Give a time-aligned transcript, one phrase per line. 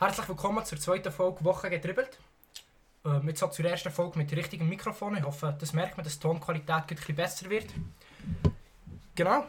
[0.00, 2.18] Herzlich willkommen zur zweiten Folge Woche gedribbelt.
[3.04, 5.14] Ähm, jetzt auch zur ersten Folge mit richtigem Mikrofon.
[5.18, 7.66] Ich hoffe, das merkt man, dass die Tonqualität ein bisschen besser wird.
[9.14, 9.44] Genau.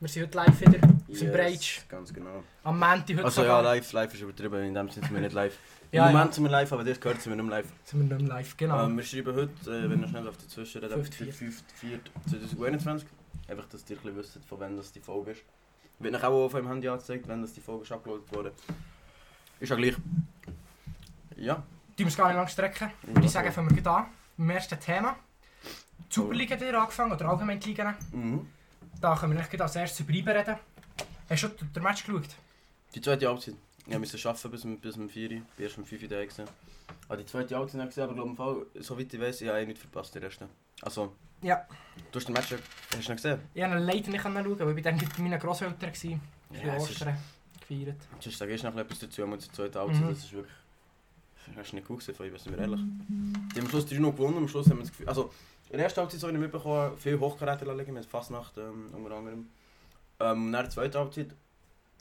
[0.00, 1.82] Wir sind heute live wieder auf dem Breitsch.
[1.88, 2.42] Ganz genau.
[2.64, 5.34] Am Montag heute Also ja, live, live ist übertrieben, in dem Sinne sind wir nicht
[5.34, 5.56] live.
[5.92, 6.32] Im Ja, Moment ja.
[6.32, 7.72] sind wir live, aber das gehört sind wir nicht mehr live.
[7.84, 8.86] Sind wir nicht mehr live, genau.
[8.86, 12.00] Ähm, wir schreiben heute, äh, wenn wir schnell auf dazwischen reden, 5.4.
[12.58, 13.04] 5.4.2021.
[13.46, 15.44] Einfach, dass ihr ein bisschen wisst, von wann das die Folge ist.
[15.98, 18.52] Wird euch auch auf eurem Handy angezeigt, wenn das die Folge ist abgeladen wurde.
[19.60, 19.94] Ist ja gleich.
[21.36, 21.62] Ja.
[21.96, 22.90] Die müssen gar nicht lang strecken.
[23.02, 24.06] Würde ich sagen, fangen wir gleich an.
[24.36, 25.16] Dem ersten Thema.
[26.10, 27.94] Die Superliga hat wieder angefangen, oder allgemein die Ligen.
[28.12, 28.48] Mhm.
[29.00, 30.56] Da können wir nicht als erstes über IBE reden.
[31.28, 32.28] Hast du schon den Match geschaut?
[32.94, 33.54] Die zweite Halbzeit.
[33.86, 35.36] Ich musste arbeiten bis um, bis um 4 Uhr.
[35.36, 36.22] Ich war erst um 5 Uhr da.
[36.22, 36.44] gewesen.
[37.08, 39.60] Aber die zweite Halbzeit habe ich gesehen, aber glaube im soweit ich weiß, ich habe
[39.60, 40.48] eh nicht verpasst, den ersten.
[40.84, 41.66] Also, Ja.
[42.12, 42.52] du hast den Match,
[42.96, 43.40] hast du gesehen?
[43.54, 46.20] Ich konnte leider nicht schauen, weil ich dann bei meinen Grosseltern war.
[46.62, 47.16] Ja, ist- Ostern
[47.60, 47.96] gefeiert.
[48.20, 50.08] Sonst sage ich noch etwas dazu, aber zur zweiten Halbzeit, Mhm.
[50.08, 50.54] das ist wirklich...
[51.56, 52.80] Das ist nicht gut gewesen, von ich sind wir ehrlich.
[52.80, 55.08] Die haben am Schluss 3 noch gewonnen, am Schluss haben wir das Gefühl...
[55.08, 55.32] Also,
[55.70, 59.48] in der ersten Halbzeit so ich mitbekommen, viel Hochkaräte liegen, mit Fastnacht ähm, unter anderem.
[60.20, 61.28] Ähm, nach der zweiten Halbzeit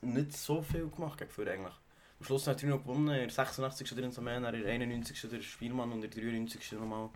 [0.01, 1.73] nicht so viel gemacht gegen Führer eigentlich.
[2.19, 3.89] Am Schluss wir 3 noch gewonnen, in der 86.
[3.95, 5.29] drin Samen, in der 91.
[5.29, 6.73] der Spielmann und in der 93.
[6.73, 7.09] nochmal...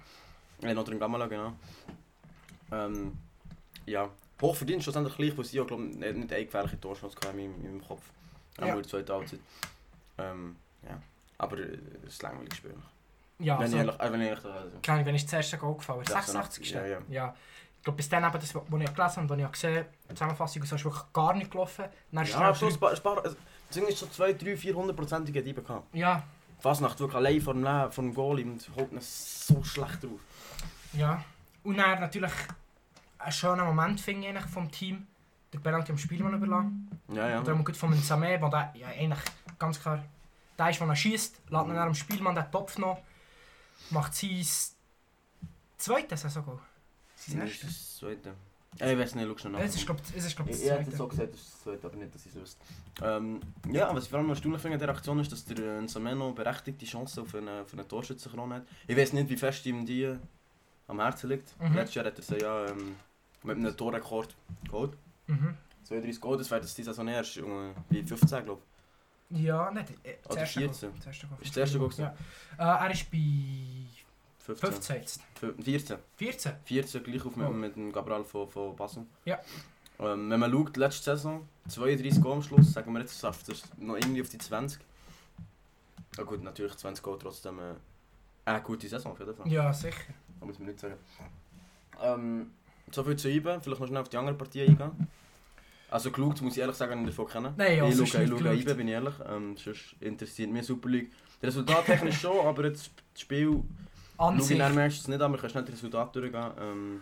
[0.62, 1.54] Äh, noch drin Gamala, genau.
[2.72, 3.18] Ähm,
[3.86, 4.10] ja,
[4.42, 8.02] hochverdient schlussendlich gleich, weil sie auch glaub, nicht, eine gefährliche Torschance in in meinem Kopf.
[8.60, 8.68] Ja.
[8.68, 8.74] Ja.
[8.74, 9.40] in der zweiten Halbzeit.
[10.18, 11.00] Ähm, ja.
[11.38, 12.74] Aber es ist ein langweiliges Spiel.
[13.40, 14.78] Ja, wenn, also, ich ehrlich, äh, wenn ich ehrlich also.
[14.88, 16.72] Ahnung, wenn ich das erste Goal gefallen 86, 86.
[16.72, 17.36] ja, ja.
[17.78, 19.86] Ich glaube, bis dann eben, das, was ich gelesen habe und was ich gesehen habe,
[20.10, 21.86] die Zusammenfassung, so ist wirklich gar nicht gelaufen.
[22.12, 23.38] Dann Ja, am Schluss, drei- ein paar, also,
[23.70, 25.94] ist so 2, 3, 400-prozentige Diebe gehabt.
[25.96, 26.24] Ja,
[26.60, 30.20] Fasnacht wirklich allein vor dem, Le- vor dem Goal und holt ihn so schlecht drauf.
[30.94, 31.24] ja.
[31.64, 32.32] Und dann natürlich
[33.20, 35.06] ein schöner Moment, finde ich, vom Team.
[35.52, 36.90] Der Penalty am Spielmann überlassen.
[37.10, 37.42] Ja, ja.
[37.42, 39.20] Oder gut von Samé, der der- ja, eigentlich
[39.60, 40.04] ganz klar
[40.58, 43.00] der ist, der er schießt, lässt ihn am Spielmann den Topf noch,
[43.92, 44.46] macht sein
[45.78, 46.60] zweites Saison-Goal.
[47.16, 47.98] Sein erstes?
[47.98, 48.34] zweite.
[48.80, 49.60] Äh, ich weiß nicht, schau schnell nach.
[49.60, 51.88] Es ist, glaube ich, glaub, das Ich, ich hätte so gesagt, das ist das zweite,
[51.88, 52.64] aber nicht, dass ich es wüsste.
[53.02, 53.40] Ähm,
[53.72, 56.32] ja, was ich vor allem erstaunlich finde an der Aktion ist, dass der äh, Nsameno
[56.32, 58.64] berechtigte Chance auf eine, auf eine Torschützenkrone hat.
[58.88, 60.16] Ich weiß nicht, wie fest ihm die
[60.88, 61.60] am Herzen liegt.
[61.60, 61.76] Mhm.
[61.76, 62.96] Letztes Jahr hat er sie ja ähm,
[63.44, 64.36] mit einem Torrekord
[64.70, 64.98] geholt.
[65.28, 65.56] Mhm.
[65.84, 68.62] 32 Goal, das wäre das diese Saison erst um, wie 15, glaube
[69.30, 69.90] Ja, nicht.
[70.04, 70.70] Äh, das Oder erste Goal.
[70.70, 70.92] 14.
[70.98, 71.40] Das erste Goal.
[71.42, 72.16] Ist das erste Goal Ja.
[72.58, 73.97] Äh, er ist bei ich.
[74.56, 74.72] 15.
[74.72, 75.22] 15 jetzt.
[75.42, 75.98] Fü- 14.
[76.16, 76.52] 14?
[76.66, 77.52] 14 gleich auf mit, Oh.
[77.52, 79.06] mit dem Gabriel von, von Basel.
[79.26, 79.40] Ja.
[80.00, 83.56] Ähm, wenn man schaut, letzte Saison, 32 Goal am Schluss, sagen wir jetzt, schafft er
[83.56, 84.80] es noch irgendwie auf die 20.
[86.18, 87.74] Ja gut, natürlich 20 Goal trotzdem äh,
[88.46, 89.48] eine gute Saison auf jeden Fall.
[89.52, 89.98] Ja, sicher.
[90.40, 90.96] Das muss man nicht sagen.
[92.02, 92.52] Ähm,
[92.92, 94.92] so viel zu IBE, vielleicht noch schnell auf die andere Partie eingehen.
[95.90, 97.54] Also geschaut, muss ich ehrlich sagen, ich davon kennen.
[97.58, 98.54] Nein, ja, ich schaue, ich schaue geschaut.
[98.60, 99.14] IBE, bin ich ehrlich.
[99.28, 101.12] Ähm, sonst interessiert mich Super League.
[101.42, 103.64] Resultattechnisch schon, aber jetzt das Spiel
[104.18, 104.58] An sich.
[104.58, 106.52] dann meistens nicht an, wir können schnell die Resultate durchgehen.
[106.60, 107.02] Ähm,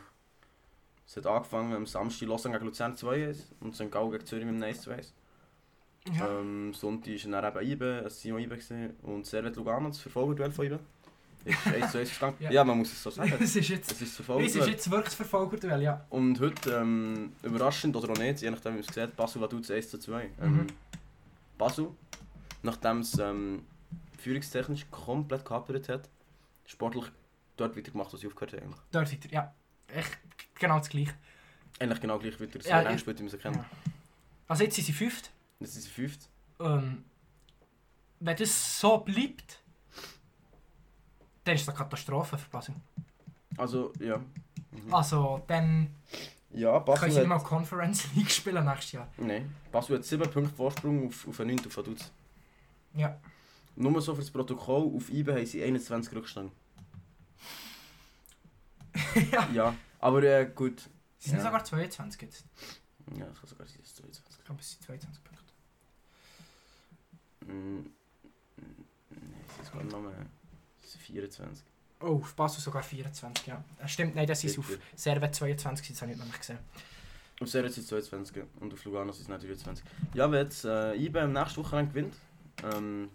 [1.07, 3.91] es hat angefangen am Samstag Lausanne gegen Luzern 2-1 und St.
[3.91, 5.11] Gallen gegen Zürich mit einem 1-2-1.
[6.17, 6.39] Ja.
[6.39, 8.59] Ähm, Sonntag war dann eben IBE, es war IBE
[9.03, 10.79] und Servet Lugano, das Verfolgerduell von IBE.
[11.45, 12.35] Ist 1 zu 1 gegangen.
[12.39, 12.51] Ja.
[12.51, 12.63] ja.
[12.63, 13.33] man muss es so sagen.
[13.39, 16.05] Es ist jetzt, Es ist das es ist jetzt wirklich das Verfolgerduell, ja.
[16.09, 19.69] Und heute, ähm, überraschend oder auch nicht, je nachdem wie man es sieht, Basel Vaduz
[19.71, 20.23] 1 zu 2.
[20.41, 20.67] Ähm, Mhm.
[21.57, 21.87] Basel,
[22.63, 23.63] nachdem es ähm,
[24.17, 26.09] führungstechnisch komplett gekapert hat,
[26.65, 27.05] sportlich
[27.57, 28.63] dort weitergemacht, was sie aufgehört haben.
[28.73, 29.53] Eigentlich, Dort weiter, ja.
[29.87, 30.17] Echt
[30.55, 31.13] genau das gleiche.
[31.79, 33.55] eigentlich genau gleich wieder so Ja, ich- gespielt, wie man sie kennt.
[33.57, 33.65] Ja.
[34.47, 35.31] Also jetzt sind sie fünft.
[35.59, 36.29] Jetzt sind sie fünft.
[36.59, 37.03] Ähm,
[38.19, 39.61] wenn das so bleibt,
[41.43, 42.75] dann ist es eine Katastrophe für Basel.
[43.57, 44.17] Also, ja.
[44.17, 44.93] Mhm.
[44.93, 45.95] Also, dann
[46.51, 49.07] Ja, können sie Basel nicht mal Conference League spielen nächstes Jahr.
[49.17, 51.67] nee, Basel hat 7 Punkte Vorsprung auf, auf einen 9.
[51.67, 52.11] auf Vaduz.
[52.95, 53.19] Ja.
[53.75, 56.51] Nur so für das Protokoll, auf IBE haben sie 21 Rückstand.
[59.31, 59.49] ja.
[59.53, 60.81] Ja, aber äh, gut.
[61.19, 61.45] Sie sind Ja.
[61.45, 62.45] sogar 22 jetzt.
[63.17, 65.43] Ja, das kann sogar sein, dass es 22 Ich glaube, es sind 22 Punkte.
[67.53, 67.85] Mm,
[69.09, 70.25] Nein, es ist gerade noch mehr.
[70.83, 71.65] Es sind 24.
[72.01, 73.63] Oh, auf Basel sogar 24, ja.
[73.79, 74.77] Äh, Stimmt, nein, das ist auf.
[74.95, 76.59] Servet 22, das habe ich noch nicht gesehen.
[77.41, 79.85] Auf Servet sind es 22 und auf Lugano sind es nicht 23.
[80.13, 82.15] Ja, wenn jetzt äh, IBE am nächsten Wochenende gewinnt
[82.63, 83.09] ähm,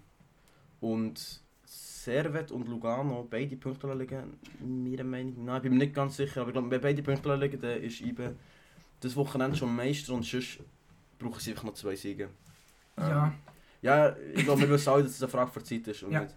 [0.80, 6.16] und Servet und Lugano beide Punkte liegen, meiner Meinung nach, ich bin mir nicht ganz
[6.16, 8.34] sicher, aber ich glaube, wenn beide Punkte liegen, dann ist IBE
[9.00, 10.58] das Wochenende schon Meister und sonst
[11.18, 12.30] brauchen sie einfach noch zwei Siege.
[12.96, 13.34] Ähm, Ja.
[13.82, 16.02] Ja, ich glaube, wir wissen alle, dass es eine Frage für Zeit ist.
[16.02, 16.20] Und Ja.
[16.22, 16.36] jetzt,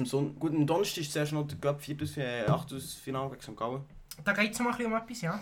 [0.00, 3.56] jetzt am Gut, am Donnerstag ist zuerst noch der 4 äh, 8 Finale gegen St.
[3.56, 3.84] Gallen.
[4.24, 5.40] Da geht es mal ein bisschen um etwas, ja.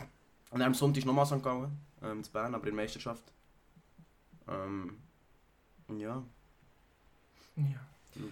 [0.51, 1.43] Und am Sonntag ist nochmal St.
[1.43, 1.71] Gallen,
[2.03, 3.33] ähm, in Bern, aber in der Meisterschaft.
[4.47, 4.99] Ähm,
[5.97, 6.23] ja.
[7.57, 7.81] Ja.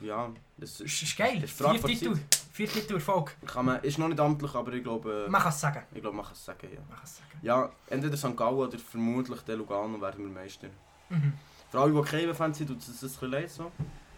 [0.03, 1.41] Ja, das Ist, ist geil.
[1.41, 2.21] Das ist Frage Vier von Titel.
[2.53, 3.37] Vier Titel Erfolg.
[3.47, 5.83] kann man, ist noch nicht amtlich, aber ich glaube, Man kann es sagen.
[5.95, 6.81] ich glaube man kann es sagen, ja.
[6.89, 7.29] Man sagen.
[7.43, 8.37] Ja, entweder St.
[8.37, 10.69] Gallen oder vermutlich der Lugano werden wir Meister.
[11.11, 11.35] Mhm.
[11.71, 13.71] Für alle, die keine Fans sind, tut es ein bisschen leid so.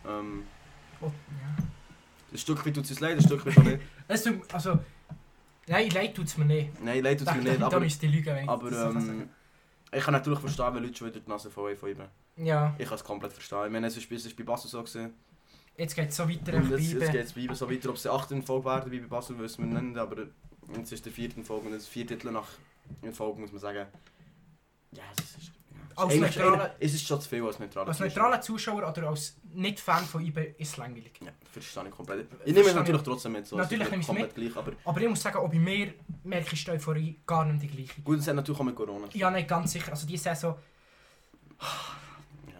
[0.06, 0.44] Ähm,
[1.00, 1.64] Oh, ja.
[2.32, 3.80] ein Stück weit tut es leid, ein Stück weit auch nicht.
[4.08, 4.78] Es also,
[5.66, 6.82] nein, leid tut es mir nicht.
[6.82, 8.72] Nein, leid tut es mir Da- nicht, da aber, müsste ich lügen, wenn ich aber
[8.72, 9.28] ähm,
[9.90, 12.02] ich kann natürlich verstehen, wenn Leute schon wieder die Nase voll von ihm.
[12.36, 13.64] Ja, Ich kann es komplett verstehen.
[13.66, 15.14] Ich meine, es ist bei Basel so gewesen.
[15.78, 16.54] Jetzt geht es so weiter.
[16.54, 17.06] Und es, es bleibe.
[17.12, 17.88] geht jetzt bei ihm so weiter.
[17.88, 19.96] Ob es der achte Folge werden wie bei Basel, wissen wir nicht.
[19.98, 20.26] Aber
[20.76, 22.48] jetzt ist der vierte Folge und jetzt vier Titel nach
[23.02, 23.86] in Folge, muss man sagen.
[24.92, 25.46] Ja, es ist...
[25.48, 26.04] Ja.
[26.04, 30.04] Als neutraler- Es ist schon zu viel als neutraler Als neutraler Zuschauer oder als Nicht-Fan
[30.04, 31.12] von IB ist es langweilig.
[31.24, 32.28] Ja, verstehe ich komplett.
[32.44, 33.06] Ich nehme es natürlich ich.
[33.06, 33.46] trotzdem mit.
[33.46, 33.56] So.
[33.56, 35.92] Natürlich es nehme ich es komplett gleich, aber Aber ich muss sagen, auch bei mir
[36.22, 38.00] merke ich die Euphorie gar nicht die gleiche.
[38.02, 39.08] gut, es hat natürlich auch mit Corona.
[39.12, 39.90] Ja, nicht ganz sicher.
[39.90, 40.56] Also diese Saison.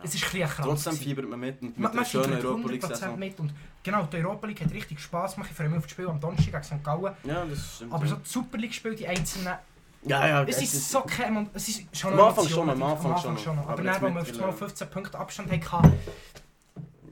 [0.02, 0.68] Es ist ein bisschen krank.
[0.68, 3.18] Trotzdem fiebert man mit und mit Man, man schönen Europa 100% League-Saison.
[3.18, 3.40] mit.
[3.40, 3.52] Und
[3.82, 5.50] genau, die Europa League hat richtig Spass gemacht.
[5.50, 6.84] Ich freue mich auf das Spiel am Donnerstag gegen St.
[6.84, 7.14] Gallen.
[7.24, 7.92] Ja, das stimmt.
[7.92, 8.10] Aber ja.
[8.10, 9.54] so die Super League-Spiele, die einzelnen,
[10.02, 11.50] ja, ja, es ist so kein...
[11.54, 13.56] Es ist schon Am Anfang schon, am Anfang schon.
[13.56, 13.62] noch.
[13.64, 15.92] Aber, Aber dann, wenn wir auf mittlerweile- einmal 15 Punkte Abstand hatten,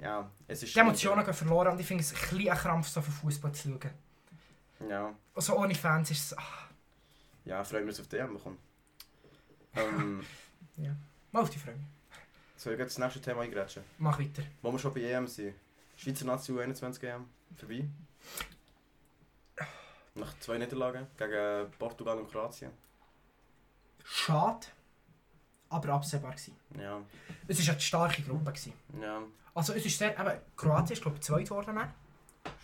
[0.01, 2.87] Ja, es ist die Emotionen gehen verloren und ich finde es ein bisschen ein Krampf,
[2.89, 4.89] so für Fußball zu schauen.
[4.89, 6.39] Ja, Also ohne Fans ist es...
[6.39, 6.67] ach,
[7.45, 8.59] ja, freuen wir uns auf die EM bekommen.
[9.79, 10.23] Ähm,
[11.33, 11.79] mal auf die Freude.
[12.65, 13.83] Ich jetzt das nächste Thema eingrätschen?
[13.99, 14.43] Mach weiter.
[14.63, 15.55] Wo wir schon bei EM sind.
[15.97, 17.25] Schweizer Nazi U21 EM.
[17.57, 17.85] Vorbei.
[20.15, 22.71] Nach zwei Niederlagen gegen Portugal und Kroatien.
[24.05, 24.67] Schade,
[25.69, 26.57] aber absehbar gewesen.
[26.81, 27.03] Ja,
[27.49, 28.53] Es war eine starke Gruppe.
[28.53, 28.73] Gewesen.
[29.01, 29.23] ja.
[29.55, 30.13] Also es ist sehr...
[30.19, 31.77] Eben, Kroatien ist glaube ich zweit geworden.
[31.77, 31.93] dann.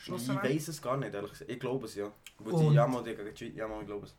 [0.04, 1.50] Ich weiß es gar nicht, ehrlich gesagt.
[1.50, 2.10] Ich glaube es, ja.
[2.38, 4.14] Wo Und- die, ja, mal die gegen die Schweiz, ja, mal, ich glaube es.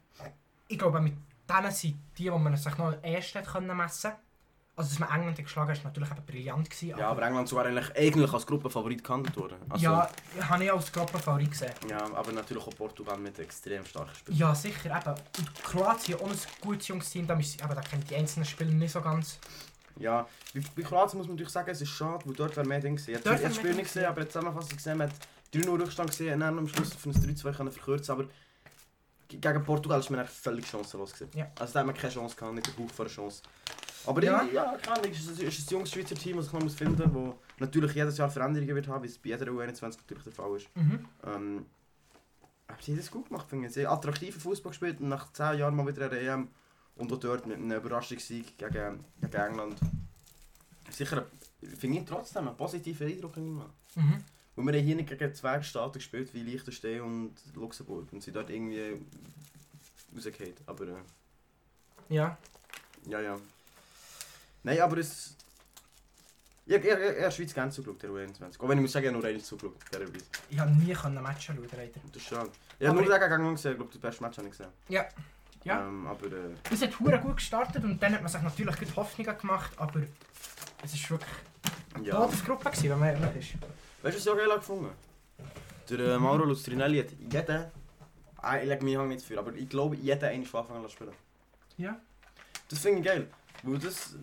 [0.67, 1.13] Ich glaube, mit
[1.47, 4.23] denen sind die, die man sich noch erst hat können messen konnte.
[4.75, 6.67] Also, dass man England geschlagen hat, ist natürlich eben brillant.
[6.69, 9.57] Gewesen, Ja, aber England war eigentlich, eigentlich als Gruppenfavorit gehandelt worden.
[9.69, 10.09] Also, ja,
[10.49, 11.73] habe ich als Gruppenfavorit gesehen.
[11.87, 14.39] ja, aber natürlich auch Portugal mit extrem starken Spielern.
[14.39, 14.85] Ja, sicher.
[14.97, 15.11] Eben.
[15.37, 17.27] Und Kroatien auch ein gutes junges Team.
[17.27, 19.37] Da, müssen, eben, da kennen die einzelnen Spieler nicht so ganz.
[19.99, 22.79] Ja, bei, bei Kroatien muss man natürlich sagen, es ist schade, weil dort wäre mehr
[22.79, 23.13] Ding gewesen.
[23.15, 25.15] Ich Dort das Spiel nicht gesehen, aber die Zusammenfassung gesehen, man hat
[25.53, 28.23] 3-0 Rückstand gesehen und dann am Schluss auf ein 3-2 können verkürzen aber
[29.27, 31.29] ge- gegen Portugal ist man völlig chancenlos gewesen.
[31.37, 31.45] Ja.
[31.59, 33.43] Also da hat man keine Chance gehabt, nicht den Hauch von einer Chance.
[34.05, 34.43] Aber Ja.
[34.43, 36.75] ja, ja keine Ahnung, es ist, ist ein junges Schweizer Team, das ich noch muss
[36.75, 40.23] finden muss, das natürlich jedes Jahr Veränderungen wird haben, wie es bei jeder U21 natürlich
[40.23, 40.67] der Fall ist.
[40.75, 41.05] Mhm.
[41.25, 41.65] Ähm,
[42.67, 43.73] aber sie haben das gut gemacht, finde ich.
[43.73, 46.47] Sie haben attraktiven Fußball gespielt und nach 10 Jahren mal wieder eine EM
[46.95, 49.79] und auch dort mit einem Überraschungssieg gegen, gegen England.
[50.89, 51.25] Sicher,
[51.77, 53.37] finde ich trotzdem einen positiven Eindruck.
[53.37, 53.61] Mhm.
[54.55, 58.31] Weil wir haben hier nicht gegen zwei Staaten gespielt wie Liechtenstein und Luxemburg und sie
[58.31, 59.01] dort irgendwie
[60.15, 60.53] rausgefallen.
[60.67, 60.95] Aber äh,
[62.09, 62.37] Ja.
[63.07, 63.37] ja, ja.
[64.63, 65.35] Nein, aber es...
[66.65, 68.59] Ich, ich, ich habe der Schweiz gerne zugeschaut, der U21.
[68.59, 70.25] Auch wenn ich muss sagen, ich habe nur einmal zugeschaut, fairerweise.
[70.49, 71.99] Ich konnte nie können Match schauen, leider.
[72.11, 72.49] Das ist schade.
[72.79, 74.71] Ich habe nur den England gesehen, ich glaube, das beste Match habe ich gesehen.
[74.87, 75.05] Ja.
[75.63, 75.85] Ja.
[75.85, 78.95] Ähm, aber äh, Es hat hure gut gestartet und dann hat man sich natürlich gut
[78.95, 80.01] Hoffnungen gemacht, aber
[80.83, 81.31] es ist wirklich
[81.93, 82.15] eine ja.
[82.15, 83.63] Todesgruppe gewesen, wenn man ehrlich ist.
[84.01, 84.89] Weißt du, was ich auch geil gefunden
[85.89, 87.65] Der äh, Mauro Lustrinelli hat jeden...
[88.37, 90.89] Ah, ich lege meinen Hang nicht für, aber ich glaube, jeden einen von Anfang an
[90.89, 91.13] spielen
[91.77, 91.97] Ja.
[92.69, 93.27] Das finde ich geil.
[93.63, 94.15] Weil das...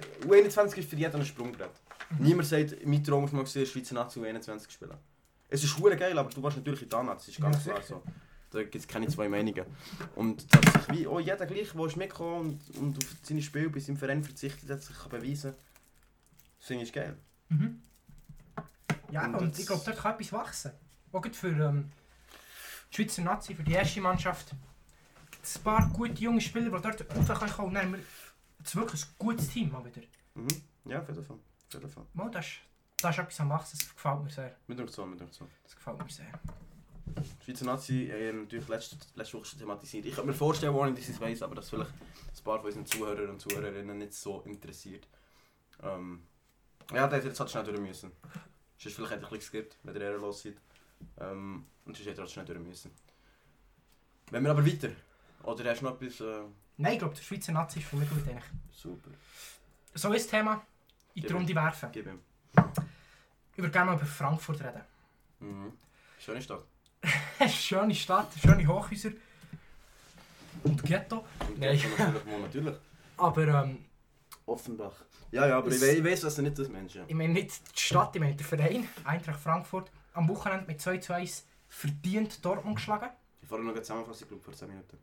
[0.00, 1.70] äh, U21 ist für jeden ein Sprungbrett.
[2.10, 2.24] Mhm.
[2.24, 4.96] Niemand sagt, mein Traum ist mal gewesen, Schweizer Nazi U21 zu spielen.
[5.48, 7.82] Es ist hure geil, aber du warst natürlich in der das ist ganz Ja, klar
[7.82, 8.02] so.
[8.50, 9.64] Da gibt es keine zwei Meinungen.
[10.16, 13.42] Und das hat sich wie auch jeder gleich, der ist mitgekommen und, und auf seine
[13.42, 15.54] Spiele bei seinem Verein verzichtet hat, sich kann beweisen
[16.58, 17.16] Das finde ich geil.
[17.48, 17.80] Mhm.
[19.12, 20.72] Ja, Und und, ich glaube, dort kann etwas wachsen.
[21.12, 21.90] Auch für ähm,
[22.90, 24.54] die Schweizer Nazi, für die erste Mannschaft.
[25.30, 28.04] Gibt es ein paar gute junge Spieler, die dort raufkommen können.
[28.60, 30.02] Jetzt wirklich ein gutes Team mal wieder.
[30.34, 30.48] Mhm.
[30.84, 31.36] Ja, auf jeden Fall.
[31.36, 32.06] Auf jeden Fall.
[32.12, 32.56] Mal, das, ist,
[33.00, 34.56] das ist etwas am Wachsen, das gefällt mir sehr.
[34.66, 35.48] Mit so, mit so.
[35.62, 36.38] Das gefällt mir sehr.
[37.16, 40.04] Die Schweizer Nazi haben natürlich letzte, letzte Woche schon thematisiert.
[40.04, 42.66] Ich könnte mir vorstellen, ohne dass ich es weiss, aber dass vielleicht ein paar von
[42.66, 45.08] unseren Zuhörern und Zuhörerinnen nicht so interessiert.
[45.82, 46.22] Ähm,
[46.92, 48.12] ja, hätte jetzt halt schnell durch müssen.
[48.76, 50.56] Sonst vielleicht hätte ich ein bisschen geskippt, wenn ihr ehrenlos seid.
[51.18, 52.90] Ähm, und sonst hätte er halt schnell durch müssen.
[54.30, 54.90] Wenn wir aber weiter.
[55.44, 56.20] Oder hast du noch etwas...
[56.20, 56.42] Äh,
[56.80, 58.26] Nein, ich glaube, der Schweizer Nazi ist für mich gut.
[58.26, 58.44] Eigentlich.
[58.72, 59.10] super.
[59.94, 60.62] So ist das Thema
[61.14, 61.88] in die Runde werfen.
[61.92, 62.20] Gib ihm.
[63.52, 64.80] Ich würde gerne mal über Frankfurt reden.
[65.40, 65.72] Mhm.
[66.18, 66.64] Schöne Stadt.
[67.48, 69.10] schöne Stadt, schöne Hochhäuser
[70.64, 71.24] und Ghetto.
[71.40, 71.76] Und Nein.
[71.78, 72.76] Ghetto natürlich, mal natürlich.
[73.18, 73.84] Aber ähm,
[74.46, 74.94] Offenbach.
[75.32, 77.04] Ja, ja, aber ich, Es- ich weiss, dass er nicht das Mensch ist.
[77.08, 80.98] ich meine nicht die Stadt, ich meine der Verein, Eintracht Frankfurt, am Wochenende mit 2
[80.98, 83.10] zu 1 verdient Dortmund geschlagen.
[83.36, 84.98] Ich habe vorher noch eine Zusammenfassung geschaut, vor 10 Minuten.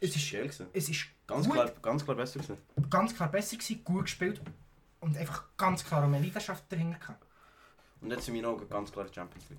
[0.00, 0.66] Es ist, geil gewesen.
[0.72, 2.58] es ist Ganz gut, klar, ganz klar besser gewesen.
[2.88, 4.40] ganz klar besser gewesen, gut gespielt
[5.00, 7.24] und einfach ganz klar um eine Leidenschaft dahinter gehabt.
[8.00, 9.58] Und jetzt sind wir noch ganz klar Champions League.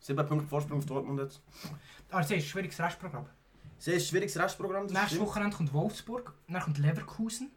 [0.00, 1.40] Sieben Punkte Vorsprung auf Dortmund jetzt.
[2.10, 3.26] Also, es ist ein schwieriges Restprogramm.
[3.78, 5.20] Sehr schwieriges Restprogramm, Nächstes.
[5.20, 7.50] Wochenende kommt Wolfsburg, dann kommt Leverkusen.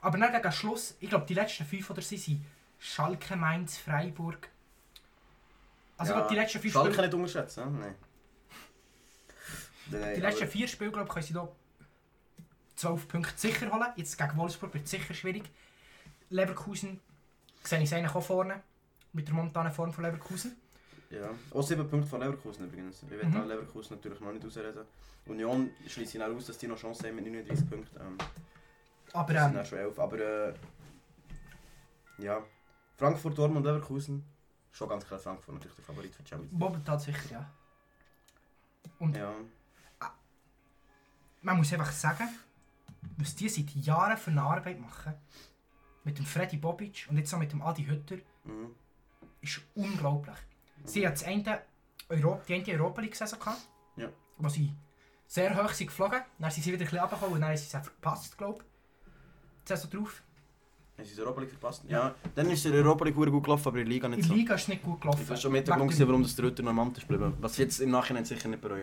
[0.00, 2.44] Aber dann gegen Schluss, ich glaube, die letzten fünf oder sie sind
[2.78, 4.48] Schalke, Mainz, Freiburg.
[5.96, 7.70] Also, glaube, die letzten fünf Schalke Spiele, nicht unterschätzen, hä?
[7.80, 7.94] Nein.
[9.90, 11.48] Nein, die letzten vier Spiele, glaube ich, können sie da
[12.76, 13.86] 12 Punkte sicher holen.
[13.96, 15.44] Jetzt gegen Wolfsburg wird es sicher schwierig.
[16.30, 17.00] Leverkusen
[17.62, 18.62] sehe ich eigentlich auch vorne.
[19.12, 20.56] Mit der momentanen Form von Leverkusen.
[21.10, 21.30] Ja.
[21.52, 23.02] Auch sieben Punkte von Leverkusen übrigens.
[23.02, 23.46] Ich will Mhm.
[23.46, 24.84] Leverkusen natürlich noch nicht ausreden.
[25.26, 27.96] Union schließe ich auch aus, dass die noch Chance haben mit 39 Punkten.
[28.00, 28.18] Ähm,
[29.12, 29.98] Aber das sind ähm, schon 11.
[29.98, 30.54] Aber äh,
[32.18, 32.42] ja.
[32.96, 34.24] Frankfurt, Dortmund, Leverkusen.
[34.72, 36.60] Schon ganz klar Frankfurt natürlich der Favorit für die Champions League.
[36.60, 37.50] momentan sicher, ja.
[38.98, 39.32] Und Ja.
[41.44, 42.28] Man muss einfach sagen,
[43.18, 45.14] was die seit Jahren für eine Arbeit machen,
[46.04, 48.74] mit dem Freddy Bobic und jetzt auch mit dem Adi Hütter, Mhm.
[49.40, 50.36] ist unglaublich.
[50.84, 51.60] Sie hat das eine
[52.10, 54.08] Euro die eine Europa League-Saison gehabt, Ja.
[54.36, 54.72] wo sie
[55.26, 57.64] sehr hoch sind geflogen, dann sind sie wieder ein bisschen runtergekommen und dann haben sie
[57.64, 59.62] es verpasst, glaube ich.
[59.64, 60.22] Die Saison drauf.
[60.98, 61.84] Haben sie die Europa League verpasst?
[61.88, 62.14] Ja.
[62.34, 64.34] Dann ist der Europa League gut gelaufen, aber der Liga nicht der so.
[64.34, 65.22] Liga ist nicht gut gelaufen.
[65.22, 67.34] Ich war schon mit der Grund, warum das der Rütter noch im Amt ist geblieben.
[67.40, 68.80] Was jetzt im Nachhinein sicher nicht bereue.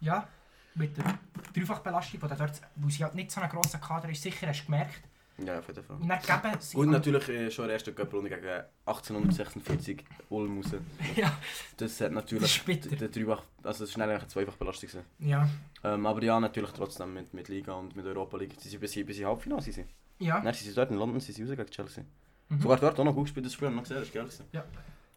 [0.00, 0.26] Ja,
[0.74, 1.18] mit der
[1.54, 4.66] Dreifachbelastung, die dort, wo sie halt nicht so einen grossen Kader ist, sicher hast du
[4.66, 5.00] gemerkt.
[5.38, 5.96] Ja, auf jeden Fall.
[5.96, 6.76] Und dann sie...
[6.76, 10.72] Und natürlich äh, schon in der ersten Cup-Runde gegen 1846 Ulm raus.
[11.16, 11.36] Ja,
[11.76, 12.94] Das hat natürlich Das ist bitter.
[12.94, 15.48] der Dreifach, also das ist schnell eigentlich eine Zweifachbelastung ja,
[15.82, 18.54] Ähm, aber ja, natürlich trotzdem mit, mit Liga und mit Europa League.
[18.60, 19.60] Sie sind bis, bis in Halbfinale.
[19.62, 19.88] Sie sind.
[20.20, 20.40] ja.
[20.40, 22.04] Nein, sie sind dort in London, sie sind raus gegen Chelsea.
[22.48, 22.60] Mhm.
[22.60, 24.32] Sogar dort auch noch gut gespielt, das Spiel noch gesehen, das war geil.
[24.52, 24.64] Ja.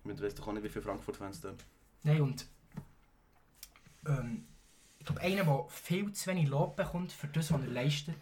[0.03, 1.53] Mit weiss doch auch nicht, wie viele Frankfurt-Fans da.
[2.03, 2.47] Nein, und
[4.07, 4.45] ähm,
[5.07, 8.15] glaube, einer, der viel zu wenig Lob bekommt für das, was er leistet,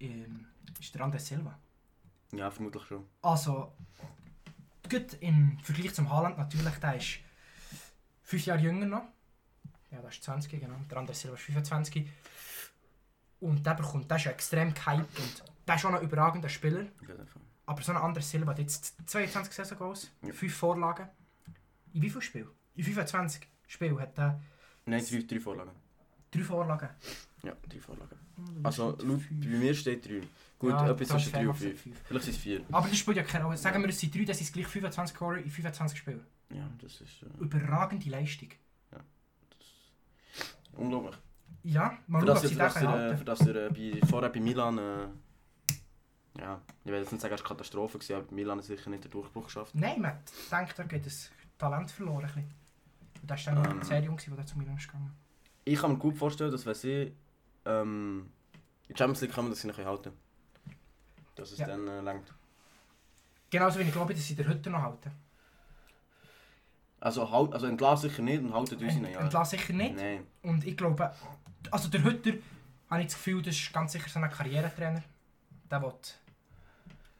[0.00, 0.46] ähm,
[0.80, 1.58] ist der André Silva.
[2.32, 3.04] Ja, vermutlich schon.
[3.22, 3.72] Also,
[4.90, 7.18] gut im Vergleich zum Haaland natürlich, der ist
[8.22, 9.02] fünf Jahre jünger noch.
[9.90, 10.76] Ja, der ist 20, genau.
[10.90, 12.08] Der André Silva ist 25.
[13.40, 16.86] Und der bekommt, der ist ja extrem gehypt und der ist schon ein überragender Spieler.
[17.66, 20.32] Aber so ein André Silva hat jetzt 22 Saison-Goals, Ja.
[20.32, 21.08] 5 Vorlagen.
[21.92, 22.48] In wie viel Spiel?
[22.74, 24.40] In 25 Spielen hat er
[24.86, 25.72] Nein, drei, drei Vorlagen.
[26.30, 26.88] 3 Vorlagen.
[27.42, 28.18] Ja, drei Vorlagen.
[28.62, 30.22] Also, laut, bei mir steht drei.
[30.58, 31.82] Gut, Ja, etwas zwischen drei und fünf.
[32.04, 32.64] Vielleicht sind es vier.
[32.72, 33.56] Aber das spielt ja keine Rolle.
[33.56, 36.26] Sagen wir, es sind 3, das sind gleich 25 Scorer in 25 Spielen.
[36.50, 38.48] Ja, das ist äh, Überragende Leistung.
[40.72, 41.16] unglaublich.
[41.62, 44.30] Ja, mal schauen, das, ob sie das, das halten für das er äh, bei, vorher
[44.30, 44.78] bei Milan.
[44.78, 45.08] Äh,
[46.38, 49.04] ja, ich will jetzt nicht sagen, es war eine Katastrophe, aber Milan hat sicher nicht
[49.04, 49.74] den Durchbruch geschafft.
[49.74, 50.18] Nein, man
[50.50, 52.24] denkt, da geht das Talent verloren.
[52.24, 52.65] ein bisschen.
[53.26, 53.82] Und das war dann Ähm.
[53.82, 55.12] sehr jung, der zu Milan ist gegangen.
[55.64, 57.12] Ich kann mir gut vorstellen, dass wenn sie
[57.64, 58.30] ähm,
[58.86, 60.12] in die Champions League kommen, dass sie noch halten.
[61.34, 61.66] Dass es Ja.
[61.66, 62.32] dann äh, langt.
[63.50, 65.10] Genauso wie ich glaube, dass sie der heute noch halten.
[67.00, 69.14] Also, halt, also entlassen sicher nicht und halten uns Ent, nicht.
[69.14, 69.20] Ja.
[69.20, 69.96] entlassen sicher nicht.
[69.96, 70.24] Nein.
[70.42, 71.12] Und ich glaube,
[71.72, 72.30] also der Hütter,
[72.88, 75.02] habe ich das Gefühl, das ist ganz sicher so ein Karrieretrainer.
[75.70, 75.92] Der will,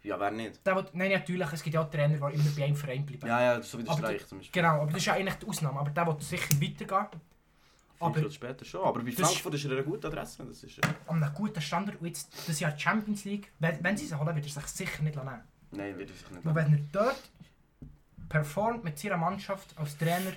[0.06, 0.64] Ja, wer nicht?
[0.64, 3.26] der will, nein, natürlich, es gibt ja auch Trainer, die immer bei einem Verein bleiben.
[3.26, 4.62] Ja, ja, so wie der Aber Streich zum Beispiel.
[4.62, 5.80] Genau, aber das ist ja eigentlich die Ausnahme.
[5.80, 7.06] Aber der will sicher weitergehen.
[7.10, 8.84] Fünf aber- Jahre später schon.
[8.84, 10.44] Aber bei Das ist- Frankfurt ist er eine gute Adresse.
[10.44, 12.00] Das ist, äh, An einem guten Standard.
[12.00, 15.02] Und jetzt, das Jahr Champions League, wenn, wenn sie sie holen, wird er sich sicher
[15.02, 15.40] nicht nehmen.
[15.72, 17.22] nein, würde ich sich nicht Und wenn er dort
[18.28, 20.32] performt mit seiner Mannschaft als Trainer,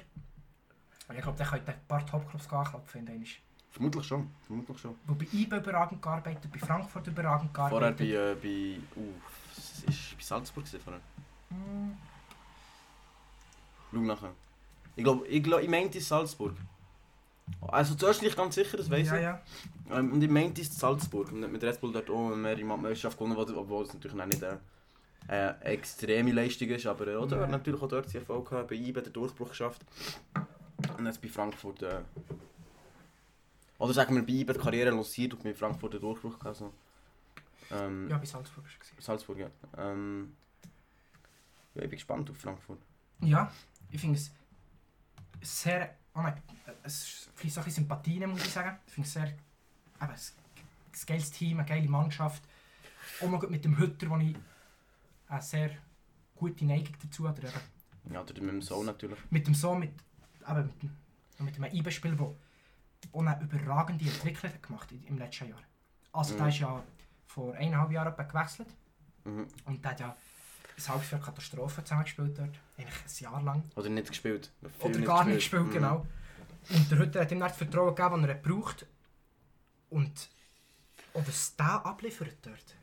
[1.13, 2.87] ich glaube, dann könnte ein paar Topclubs anklopfen.
[3.07, 3.41] finde ich.
[3.71, 4.29] Vermutlich schon.
[4.47, 4.95] Vermutlich schon.
[5.05, 7.97] Wo bei IBE überragend gearbeitet, bei Frankfurt überragend Vorher gearbeitet.
[8.41, 9.13] bei, äh, bei, uh,
[9.59, 11.01] es ist bei Salzburg vorher.
[11.49, 11.97] Hm,
[13.91, 14.31] Schau nachher.
[14.95, 16.53] Ich glaube, ich, glaub, ich meinte Salzburg.
[17.61, 19.21] Also zuerst nicht ganz sicher, das weiß ja, ich.
[19.23, 19.41] ja.
[19.91, 21.31] Ähm, und ich meinte es Salzburg.
[21.31, 24.43] Und mit Red Bull dort auch mehrere Meisterschaft gewonnen, wo- obwohl es natürlich auch nicht
[24.43, 24.59] eine,
[25.27, 26.85] eine extreme Leistung ist.
[26.85, 27.51] Aber äh, oder, Nein.
[27.51, 29.81] natürlich auch dort sie Erfolg gehabt, bei IBE den Durchbruch geschafft.
[30.97, 31.81] Und jetzt bei Frankfurt...
[31.83, 32.01] Äh,
[33.79, 36.57] oder sagen wir, bei IBE die Karriere lanciert und bei Frankfurt den Durchbruch gehabt.
[36.57, 36.71] So.
[37.71, 39.05] Ähm, Ja, bei Salzburg war es.
[39.05, 39.49] Salzburg, ja.
[39.77, 40.35] Ähm,
[41.75, 41.83] ja.
[41.83, 42.79] Ich bin gespannt auf Frankfurt.
[43.21, 43.51] Ja,
[43.91, 44.31] ich finde es
[45.41, 45.95] sehr.
[46.15, 46.41] Oh nein,
[46.83, 48.77] es fließt auch ein bisschen Sympathien, muss ich sagen.
[48.87, 49.27] Ich finde es sehr.
[49.27, 49.37] Eben,
[50.11, 52.43] ein, geiles Team, eine geile Mannschaft.
[53.21, 54.35] Auch noch mit dem Hütter, wo ich
[55.27, 55.71] eine sehr
[56.35, 57.41] gute Neigung dazu habe.
[58.11, 59.19] Ja, oder mit dem Sohn natürlich.
[59.29, 59.91] mit dem Sohn, mit,
[60.47, 62.25] eben mit, dem, mit dem IB-Spieler, der
[63.11, 65.61] auch eine überragende Entwicklung hat gemacht im letzten Jahr.
[66.11, 66.37] Also, Mhm.
[66.39, 66.83] der ist ja
[67.29, 68.67] vor eineinhalb Jahren gewechselt.
[69.23, 69.47] Mhm.
[69.65, 70.15] Und der hat ja
[70.77, 72.55] ein halbes Jahr Katastrophe zusammengespielt dort.
[72.77, 73.63] Eigentlich ein Jahr lang.
[73.75, 74.51] Oder nicht gespielt.
[74.79, 75.71] Oder gar nicht gespielt, Mhm.
[75.71, 76.05] genau.
[76.69, 78.85] Und der Hütter hat ihm dann das Vertrauen gegeben, das er braucht.
[79.89, 80.29] Und
[81.13, 82.75] auch was der abliefert dort.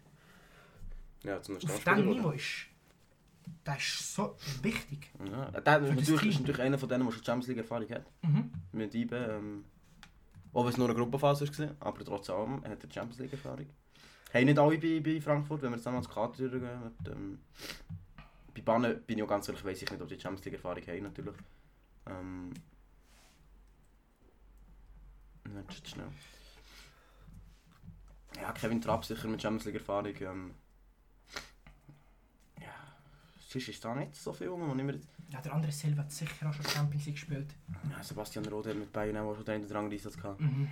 [1.23, 2.07] Ja, zum Auf diesem.
[2.07, 2.67] Niveau ist
[3.65, 5.11] der ist so wichtig.
[5.25, 5.51] Ja.
[5.51, 8.07] Der ist das natürlich, ist natürlich einer von denen, der schon Champions League Erfahrung hat.
[8.23, 8.51] Mhm.
[8.73, 9.17] Mit IBE.
[9.17, 9.65] Ähm,
[10.53, 13.67] auch wenn es nur eine Gruppenphase war, aber trotzdem hat er Champions League Erfahrung.
[14.37, 16.83] Haben nicht alle bei, bei Frankfurt, wenn wir jetzt einmal ans Kader durchgehen.
[16.83, 17.39] mit, Ähm,
[18.55, 20.83] bei Bannen bin ich auch ganz ehrlich, weiß ich nicht, ob die Champions League Erfahrung
[20.87, 21.37] haben natürlich.
[22.07, 22.53] Ähm,
[25.69, 26.09] Jetzt schnell.
[28.41, 30.15] Ja, Kevin Trapp sicher mit Champions League Erfahrung.
[30.21, 30.55] Ähm,
[32.61, 32.75] ja,
[33.49, 36.53] sonst ist da nicht so viel, mir jetzt Ja, der andere Silva hat sicher auch
[36.53, 37.55] schon Champions League gespielt.
[37.91, 40.41] Ja, Sebastian Rode hat mit Bayern auch schon den einen oder anderen Einsatz gehabt.
[40.41, 40.69] Mhm.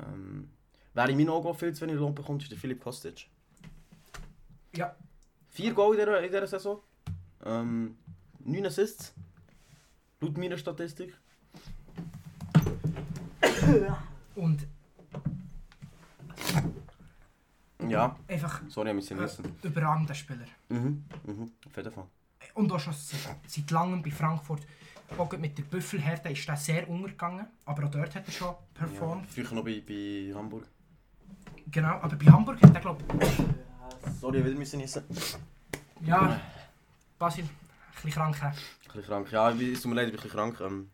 [0.00, 0.50] Ähm,
[0.94, 3.28] wer in meinen Augen viel zu wenig Lohn bekommt, ist der Philipp Kostic.
[4.74, 4.94] Ja.
[5.50, 6.80] Vier Goal in dieser, in dieser Saison.
[7.44, 7.96] Ähm,
[8.40, 9.14] 9 Assists.
[10.20, 11.16] Laut meiner Statistik.
[14.34, 14.66] Und
[17.88, 19.44] Ja, einfach sorry, ich ein wissen.
[19.62, 20.46] überragender Spieler.
[20.70, 22.06] Mhm, mhm, auf jeden Fall.
[22.54, 24.62] Und auch schon seit, seit langem bei Frankfurt.
[25.18, 27.46] Auch mit der Büffelherde ist er sehr untergegangen.
[27.66, 29.30] Aber auch dort hat er schon Ja, performt.
[29.30, 30.66] früher noch bei, bei Hamburg.
[31.70, 33.04] Genau, aber bei Hamburg hat er glaube
[34.20, 35.02] Sorry, ich will müssen niesen.
[35.10, 35.36] ich...
[36.06, 36.40] Ja,
[37.18, 37.50] Basil, ein
[37.94, 38.42] bisschen krank.
[38.42, 38.52] Ein
[38.84, 39.32] bisschen krank.
[39.32, 40.60] Ja, ich es tut mir leid, ich bin ein bisschen krank.
[40.60, 40.90] Ähm,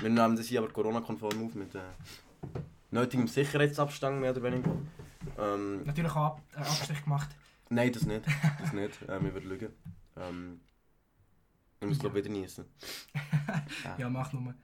[0.00, 1.80] wir nehmen das hier aber Corona-konform auf mit äh,
[2.90, 4.70] nötigem Sicherheitsabstand, mehr oder weniger.
[5.38, 7.30] Ähm, Natürlich auch Ab äh, Abstrich gemacht.
[7.70, 8.24] Nein, das nicht.
[8.60, 8.98] Das nicht.
[9.08, 9.72] Ähm, ich würde lügen.
[10.16, 10.60] Ähm,
[11.80, 12.66] ich muss glaube wieder niesen.
[13.98, 14.54] Ja, mach nur.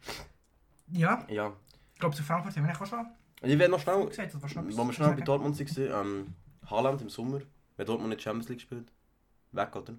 [0.88, 1.52] Ja, Ja.
[1.94, 3.06] ich glaube zu Frankfurt haben wir auch schon
[3.42, 5.20] Ich werde noch schnell, gesagt, oder was noch wo wir schnell bei?
[5.22, 6.34] Dortmund waren, ähm,
[6.68, 7.40] Haaland im Sommer,
[7.76, 8.92] wenn Dortmund nicht Champions League spielt,
[9.52, 9.94] weg, oder?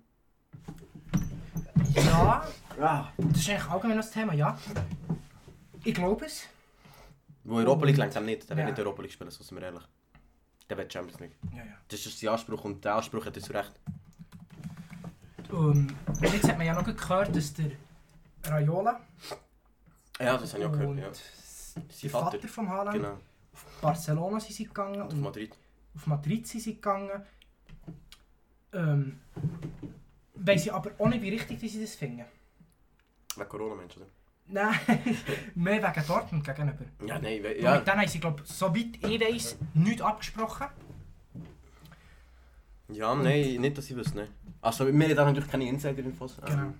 [1.96, 2.48] Ja,
[2.80, 3.12] Ja.
[3.18, 4.58] das ist eigentlich allgemein das Thema, ja.
[5.84, 6.44] Ich glaube es.
[7.44, 8.48] Wo Europa League er nicht.
[8.50, 8.64] Der Ja.
[8.64, 9.84] will nicht Europa League spielen, so sind wir ehrlich.
[10.70, 11.36] Der will Champions League.
[11.52, 11.74] Ja, ja.
[11.88, 13.72] Das ist sein Anspruch und der Anspruch hat er zu Recht.
[15.52, 17.72] Ähm, und jetzt hat man ja noch gehört, dass der
[18.46, 19.02] Raiola
[20.20, 21.04] Ja, das habe ich auch gehört, ja.
[21.10, 21.14] der
[21.90, 22.48] Sein Vater, Vater.
[22.48, 23.18] von Haaland Genau.
[23.82, 25.56] Barcelona sind sie gegangen Und und Madrid.
[25.96, 27.26] auf Madrid sind sie gegangen.
[28.74, 29.20] Ähm,
[30.36, 32.24] weiss ich aber auch nicht, wie richtig sie das finden.
[33.36, 34.06] Wegen Corona-Mensch, oder?
[34.48, 34.78] Nein,
[35.56, 36.84] mehr wegen Dortmund gegenüber.
[37.06, 37.78] Ja, nein, we- Ja.
[37.78, 40.68] Mit denen haben sie, glaube ich, soweit ich weiss, nichts abgesprochen.
[42.90, 44.28] Ja, nein, nicht, dass ich wüsste, nein.
[44.62, 46.38] Also, wir haben da natürlich keine Insider-Infos.
[46.46, 46.52] Genau.
[46.64, 46.74] Ähm,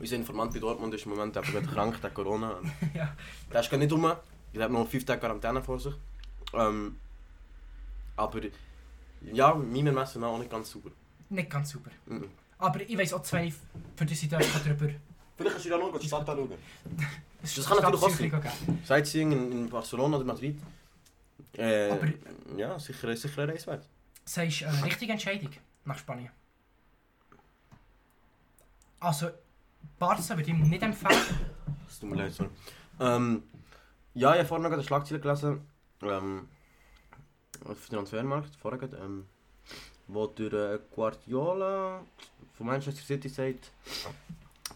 [0.00, 2.60] unser Informant bei Dortmund ist im Moment einfach krank, der Corona.
[2.92, 3.14] Ja.
[3.52, 4.12] Der ist gar nicht rum.
[4.54, 5.94] Ich habe noch fünf Tage Quarantäne vor sich.
[6.52, 6.96] Ähm,
[8.16, 8.40] aber
[9.32, 10.90] ja, meiner Messe nach auch nicht ganz sauber.
[11.28, 11.90] Nicht ganz sauber.
[12.06, 12.28] Mhm.
[12.58, 13.54] Aber ich weiss auch zu wenig,
[13.96, 14.90] für das ich da darüber...
[15.36, 16.52] Vielleicht kannst du ja noch die Stadt anschauen.
[17.42, 18.82] Das kann natürlich auch geben.
[18.84, 20.56] Sightseeing in, in Barcelona oder Madrid.
[21.56, 22.08] Äh, Aber-
[22.56, 23.88] ja, sicher, sicher eine Reise wert.
[24.24, 25.50] Sagst du eine richtige Entscheidung
[25.84, 26.30] nach Spanien?
[29.00, 29.30] Also,
[29.98, 31.20] Barca würde ich ihm nicht empfehlen.
[31.88, 32.50] Es tut mir leid, sorry.
[33.00, 33.42] Ähm,
[34.14, 35.66] ja, ich habe vorhin noch eine Schlagzeile gelesen.
[36.02, 36.48] Ähm,
[37.64, 39.26] auf dem Transfermarkt, vorher gerade, ähm,
[40.06, 42.02] wo der äh, Guardiola
[42.54, 43.70] von Manchester City sagt,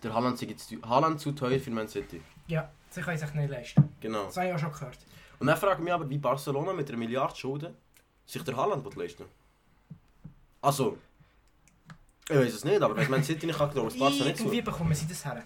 [0.02, 2.20] der Haaland, sei jetzt, Haaland zu teuer für Man City.
[2.46, 3.96] Ja, sie können sich nicht leisten.
[4.00, 4.26] Genau.
[4.26, 4.98] Das habe ich auch schon gehört.
[5.38, 7.74] Und dann frage ich mich aber, wie Barcelona mit einer Milliarde Schulden
[8.26, 9.24] sich der Haaland leisten
[10.60, 10.98] Also,
[12.28, 14.44] ich weiß es nicht, aber wenn Man City nicht kann, glaube ich, Barca nicht so.
[14.44, 15.42] Irgendwie bekommen sie das her.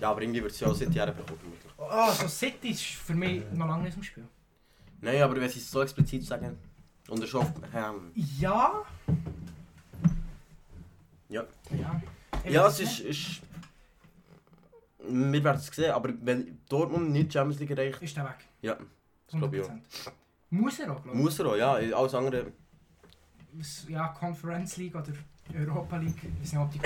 [0.00, 1.38] Ja, aber irgendwie wird es ja auch City herbekommen.
[1.78, 4.26] Ah, so City ist für mich noch lange nicht im Spiel.
[5.00, 6.58] Nein, aber wenn sie es so explizit sagen,
[7.08, 8.82] und schon auf, ähm, Ja.
[11.28, 11.44] Ja.
[11.70, 12.00] Ja,
[12.44, 13.40] Ich Ja, es ist, ist.
[15.08, 18.38] Wir werden es sehen, aber wenn Dortmund nicht Champions League erreicht, Ist der weg.
[18.62, 18.76] ja,
[19.26, 19.68] das glaube ich auch.
[19.70, 19.80] 100%.
[20.50, 21.22] Muss er auch, glaube ich.
[21.24, 21.72] Muss er auch, ja.
[21.74, 22.52] Alles andere.
[23.88, 25.12] Ja, Conference League oder
[25.54, 26.22] Europa League.
[26.22, 26.80] Ich weiß nicht, ob die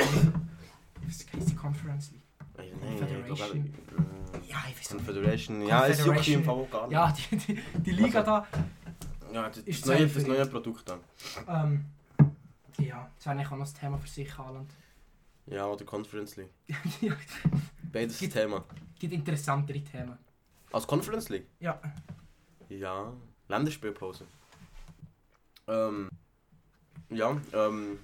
[1.07, 2.24] Was heisst die Conference League?
[2.59, 2.97] Ich glaube.
[2.99, 3.67] Confederation.
[3.67, 5.07] Äh, Ja, ich weiß nicht.
[5.07, 5.67] Confederation.
[5.67, 6.93] Ja, es juckt im Fall auch gar nicht.
[6.93, 8.47] Ja, die, die, die Liga da.
[9.33, 11.01] ja das, ist neue, das neue Produkt dann.
[11.49, 11.85] Ähm,
[12.79, 14.71] ja, das wäre eigentlich auch noch das Thema für sich, Haaland.
[15.47, 16.51] Ja, oder Conference League.
[17.01, 17.15] ja,
[17.93, 18.65] Beides Gibt- Thema.
[18.99, 20.17] gibt interessantere Themen.
[20.73, 21.47] Als Conference League?
[21.61, 21.81] Ja,
[22.69, 23.13] Ja.
[23.49, 24.27] Länderspielpause.
[25.69, 26.09] Ähm.
[27.11, 27.99] Ja, ähm.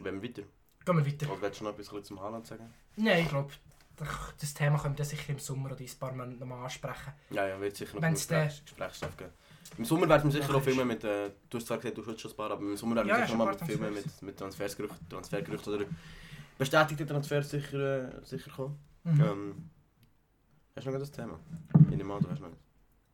[0.00, 0.42] Wenn wir weiter.
[0.84, 1.30] gehen wir weiter.
[1.30, 2.72] Oder willst du noch etwas zum Haaland sagen?
[2.96, 3.52] Nein, ich glaube,
[4.40, 7.12] das Thema können wir sicher im Sommer oder in ein paar Monaten nochmal ansprechen.
[7.30, 9.32] Ja, ja, wird sicher noch Gespräch, Gesprächsstoff geben.
[9.78, 12.20] Im Sommer werden wir sicher auch Filme mit, äh, du hast zwar gesagt, du hast
[12.20, 13.68] schon ein paar, aber im Sommer werden wir Ja, sicher schon noch ein mal paar
[13.68, 14.38] mit Filmen mit, mit
[15.08, 15.86] Transfergerüchten oder
[16.58, 18.78] bestätigte Transfers sicher, äh, sicher kommen.
[19.04, 19.20] Mhm.
[19.20, 19.70] Ähm,
[20.76, 21.38] hast du noch das Thema?
[21.90, 22.50] Ich nehme an, du hast noch.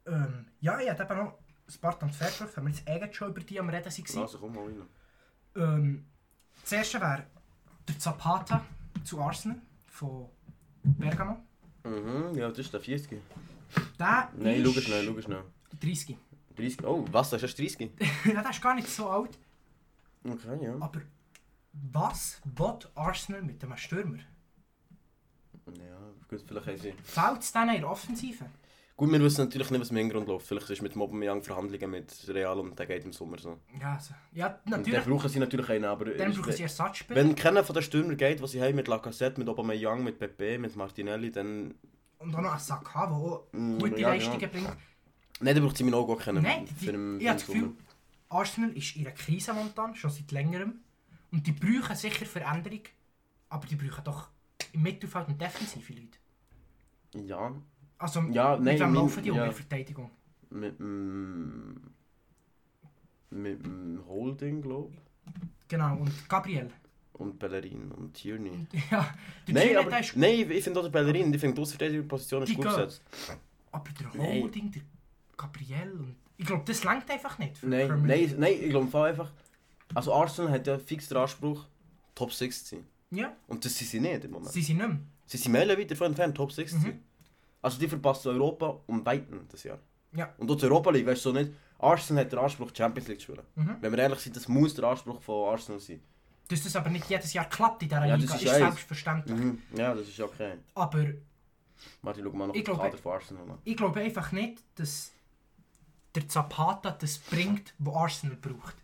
[0.07, 3.41] Ähm, ja, ich hatte eben noch ein paar Transfergerüchte, wenn wir jetzt eigentlich schon über
[3.41, 4.23] die am Reden waren.
[4.23, 4.83] Also komm mal rein.
[5.57, 6.07] Ähm,
[6.63, 7.25] Das erste wäre
[7.87, 8.65] der Zapata
[9.05, 9.59] zu Arsenal
[9.99, 10.29] von
[10.83, 11.39] Bergamo.
[11.85, 13.21] Mhm, ja, das ist der 40.
[13.99, 15.45] Der Nein, ist schau schnell, schau schnell.
[15.81, 16.17] 30.
[16.57, 16.85] 30.
[16.85, 17.91] Oh, was, das ist erst 30?
[18.27, 19.39] ja, der ist gar nicht so alt.
[20.25, 20.75] Okay, ja.
[20.79, 21.01] Aber
[21.73, 24.19] was will Arsenal mit dem Stürmer?
[25.67, 26.95] Ja, gut, vielleicht haben sie...
[27.03, 28.47] Fällt es dann in der Offensive?
[28.99, 30.49] Gut, wir wissen natürlich nicht, was im Hintergrund läuft.
[30.49, 33.61] Vielleicht ist mit dem Aubameyang Verhandlungen mit Real und der geht im Sommer so.
[33.81, 35.05] Ja, also, ja Und dann natürlich.
[35.05, 36.07] brauchen sie natürlich einen, aber...
[36.07, 37.21] Dann brauchen sie Ersatzspieler.
[37.21, 40.59] Wenn keiner von den Stürmern geht, was sie haben mit Lacazette, mit Aubameyang, mit Pepe,
[40.59, 41.77] mit Martinelli, dann...
[42.19, 44.49] Und auch noch ein Saka, der Mm, gute ja, Leistungen ja.
[44.49, 44.77] bringt.
[45.39, 47.75] Nein, dann braucht sie mir auch gar keinen Nein, den, die, ich habe das Gefühl,
[48.31, 50.81] Arsenal ist in einer Krise momentan, schon seit längerem.
[51.31, 52.83] Und die brauchen sicher Veränderung,
[53.49, 54.31] aber die brauchen doch
[54.73, 56.19] im Mittelfeld und defensive Leute.
[57.29, 57.53] Ja,
[57.99, 59.43] Also Ja, nein, mit wem laufen die um ja.
[59.45, 60.11] in der Verteidigung?
[60.51, 61.81] mit dem...
[63.31, 65.01] Mit dem Holding, glaube ich.
[65.69, 66.71] Genau, und Gabriel.
[67.13, 68.67] Und Bellerin und Tierney.
[68.91, 69.15] Ja,
[69.47, 72.43] der Nein, Gino, aber, ist nein, ich finde auch der Bellerin, ich finde die Außenverteidigerposition
[72.45, 72.75] ist Die gut gehen.
[72.75, 73.03] gesetzt.
[73.73, 74.43] Aber der Nein.
[74.43, 74.83] Holding, der
[75.37, 76.17] Gabriel und...
[76.39, 79.31] Ich glaube, das langt einfach nicht Nein, nein, nein, ich glaube einfach...
[79.95, 81.67] Also Arsenal hat ja fix den Anspruch,
[82.15, 82.85] Top 6 zu sein.
[83.11, 84.53] Ja, Und das sind sie nicht im Moment.
[84.53, 84.99] sie sind nicht mehr.
[85.27, 86.83] Sie sind meilenweit davon entfernt, Top 6 zu Mhm.
[86.83, 87.03] sein.
[87.63, 89.79] Also die verpassen Europa um Weiten das Jahr.
[90.13, 90.33] Ja.
[90.39, 91.53] Und auch die Europa League, weißt du so nicht...
[91.81, 93.47] Arsenal hat den Anspruch, Champions League zu spielen.
[93.55, 93.77] Mhm.
[93.81, 96.01] Wenn wir ehrlich sind, das muss der Anspruch von Arsenal sein.
[96.49, 99.39] Dass das aber nicht jedes Jahr klappt in dieser Ja, das Liga, ist ist, selbstverständlich.
[99.39, 99.63] Mhm.
[99.77, 100.55] Ja, das ist okay.
[100.75, 101.05] Aber
[102.03, 103.59] Martin, schau mal noch Ich den glaube- Kader von Arsenal an.
[103.63, 105.13] ich glaube einfach nicht, dass
[106.17, 108.75] der Zapata das bringt, was Arsenal braucht.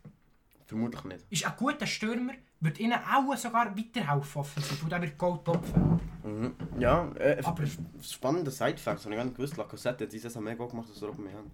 [0.66, 1.24] Vermutlich nicht.
[1.30, 2.34] Ist ein guter Stürmer,
[2.64, 6.00] wird ihnen auch sogar weiterhelfen offensiv, und der wird Gold topfen.
[6.24, 6.54] Mhm.
[6.78, 7.64] Ja, äh, Aber-
[8.02, 9.56] spannender Side-Fact, das habe ich gar nicht gewusst.
[9.56, 11.50] Lacazette hat diese Saison mehr Goal gemacht als der Aubameyang.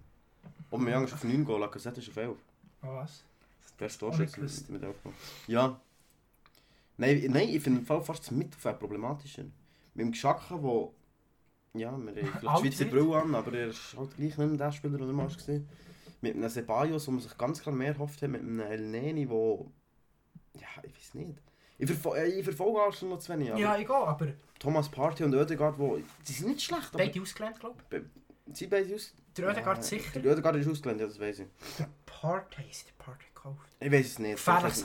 [0.71, 2.37] Aubameyang ist auf 9 Goal, Lacazette ist auf 11.
[2.83, 3.23] Oh, was?
[3.79, 4.69] Der ist Torschütze gewusst.
[4.69, 5.13] mit 11 Goal.
[5.47, 5.79] Ja.
[6.97, 9.43] Nein, nein ich finde fast das Mittelfeld problematischer.
[9.93, 10.93] Mit dem Geschacke, wo...
[11.73, 12.91] Ja, wir haben die Schweizer wird.
[12.91, 15.59] Brille an, aber er ist halt gleich nicht mehr der Spieler, den er mal war.
[16.21, 19.29] Mit einem Ceballos, wo man sich ganz klar mehr hofft hat, mit einem El Neni,
[19.29, 19.71] wo...
[20.59, 21.41] Ja, ich weiß nicht.
[21.77, 24.27] Ich, verfol äh, ich verfolge Arsenal noch zu wenig, Ja, ich gehe, aber
[24.59, 25.97] Thomas Party und Oedegaard, wo...
[26.27, 27.81] Die sind nicht schlecht, beide ausgelernt, glaube
[28.53, 29.01] Sie beide aus...
[29.01, 29.13] ich.
[29.35, 30.19] Der Oedegaard Ja, sicher.
[30.19, 31.47] Der Oedegaard ist ausgelernt, ja, das weiß ich.
[31.79, 33.67] Der Partey ist der Partey gekauft.
[33.79, 34.31] Ich weiß es nicht.
[34.33, 34.83] Gefährliches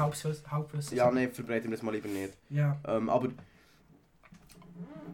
[0.50, 0.96] Halbwissen.
[0.96, 2.34] Ja, nein, verbreiten wir das mal lieber nicht.
[2.48, 2.78] Ja.
[2.86, 3.28] Ähm, aber...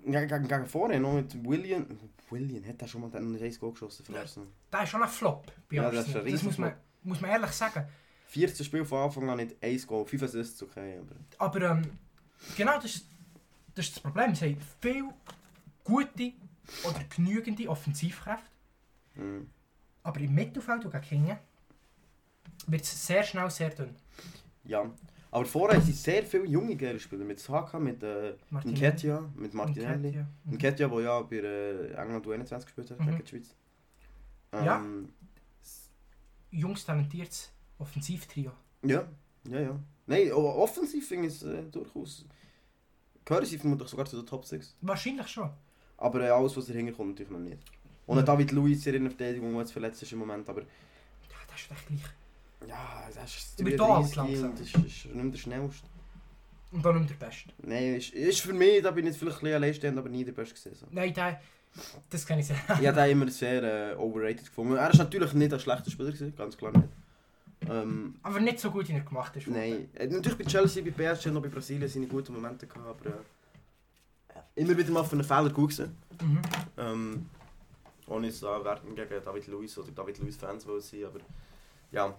[0.04, 1.86] Ja, gegen, gegen vorne noch mit William...
[2.30, 4.20] William, hat er schon mal einen Race Goal geschossen für Ja.
[4.20, 4.48] Arsenal?
[4.70, 6.22] Das ist schon ein Flop bei Ja, das Arsenal.
[6.22, 7.86] ist ein das muss man, muss man ehrlich sagen.
[8.32, 11.16] 14 Spiel von Anfang an nicht 1 Goal, 5 Assists, okay, aber...
[11.58, 11.82] Aber ähm,
[12.56, 13.06] genau das ist,
[13.74, 14.34] das ist das Problem.
[14.34, 15.08] Sie haben viele
[15.84, 16.32] gute
[16.88, 18.48] oder genügende Offensivkräfte.
[19.16, 19.50] Mhm.
[20.02, 21.38] Aber im Mittelfeld und gegen
[22.66, 23.94] wird es sehr schnell sehr dünn.
[24.64, 24.90] Ja.
[25.30, 27.24] Aber vorher sind sehr viele junge Spieler.
[27.24, 28.34] Mit Saka, mit äh.
[28.50, 30.08] Nketiah, mit Martinelli.
[30.46, 30.88] Nketiah.
[30.88, 30.92] Mhm.
[30.92, 33.06] Der ja bei äh, England U21 gespielt hat, Mhm.
[33.06, 33.54] gegen die Schweiz.
[34.52, 34.78] Ja.
[34.78, 35.08] Ähm,
[36.50, 37.50] Jungs talentiertes
[37.82, 38.52] Offensivtrio.
[38.82, 39.06] Ja,
[39.48, 39.78] ja, ja.
[40.06, 42.26] Nein, o- offensiv finde ich es äh, durchaus.
[43.24, 44.76] Gehören sie vermutlich sogar zu den Top 6.
[44.80, 45.50] Wahrscheinlich schon.
[45.98, 47.58] Aber äh, alles, was dahinter kommt, natürlich noch nicht.
[48.06, 48.22] Und Ja.
[48.22, 48.26] ja.
[48.26, 50.66] David Luiz in der Verteidigung, der jetzt verletzt ist im Moment, aber Ja,
[51.48, 52.68] das ist echt gleich.
[52.68, 54.50] ja, das ist Über Wahl 33 langsam.
[54.52, 55.86] das ist, ist nicht mehr der schnellste.
[56.72, 57.50] Und dann nicht der Beste.
[57.62, 60.24] Nein, ist, ist für mich, da bin ich jetzt vielleicht ein bisschen alleinstehend, aber nie
[60.24, 60.74] der Beste gesehen.
[60.74, 60.86] So.
[60.90, 61.40] Nein, der,
[62.10, 62.60] das kann ich sagen.
[62.80, 64.76] Ich habe den immer sehr äh, overrated gefunden.
[64.76, 66.88] Er ist natürlich nicht ein schlechter Spieler, gewesen, ganz klar nicht.
[67.68, 69.46] Ähm, Aber nicht so gut, wie er gemacht ist.
[69.46, 73.06] Nein, äh, natürlich bei Chelsea, bei PSG und auch bei Brasilien seine guten Momente gehabt,
[73.06, 75.96] aber äh, immer wieder mal für einen Fehler gut gewesen.
[76.20, 76.42] Mhm.
[76.76, 77.30] Ähm,
[78.06, 81.20] ohne da Werten gegen David Luiz oder David Luiz Fans wollen sein, aber
[81.90, 82.14] ja.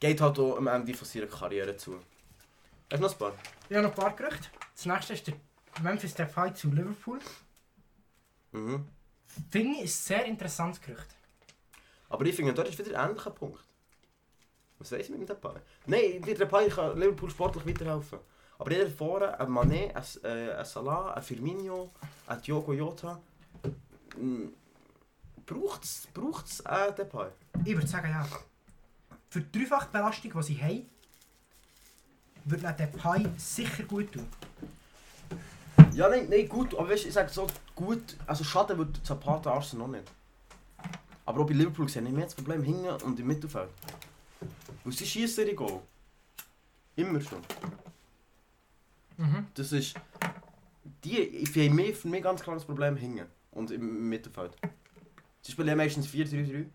[0.00, 1.94] Geht halt auch am Ende von seiner Karriere zu.
[2.90, 3.32] Hast du noch ein paar?
[3.68, 4.48] Ich habe noch ein paar Gerüchte.
[4.74, 5.34] Das nächste ist der
[5.82, 7.20] Memphis Depay zu Liverpool.
[8.52, 8.86] Mhm.
[9.50, 11.16] Finde ich ein sehr interessantes Gerücht.
[12.08, 13.63] Aber ich finde, dort ist wieder ein ähnlicher Punkt.
[14.78, 15.54] Was weiß ich mit dem Depay?
[15.86, 18.18] Nein, der Depay kann Liverpool sportlich weiterhelfen.
[18.58, 21.90] Aber jeder vorne, ein Mané, ein, äh, ein Salah, ein Firmino,
[22.26, 23.20] ein Diogo Jota,
[25.46, 27.28] braucht es braucht's, äh, Depay?
[27.64, 28.26] Ich würde sagen, ja.
[29.28, 30.90] Für die Dreifachbelastung, die sie haben,
[32.44, 34.28] würde ihnen Depay sicher gut tun.
[35.92, 39.88] Ja, nein, nein, gut, aber weißt, ich sage so, gut, also Schaden würde Zapata Arsenal
[39.88, 40.10] noch nicht.
[41.26, 43.70] Aber auch bei Liverpool sehe ich mehr das Problem hinten und im Mittelfeld.
[44.84, 45.80] Weil sie schießen ihre Goal.
[46.96, 47.40] Immer schon.
[49.16, 49.46] Mhm.
[49.54, 49.94] Das ist.
[51.02, 54.56] Die, ich habe mehr, für mich ganz klar das Problem hinten und im Mittelfeld.
[55.42, 56.56] Sie spielen ja meistens 4-3-3.
[56.56, 56.70] Und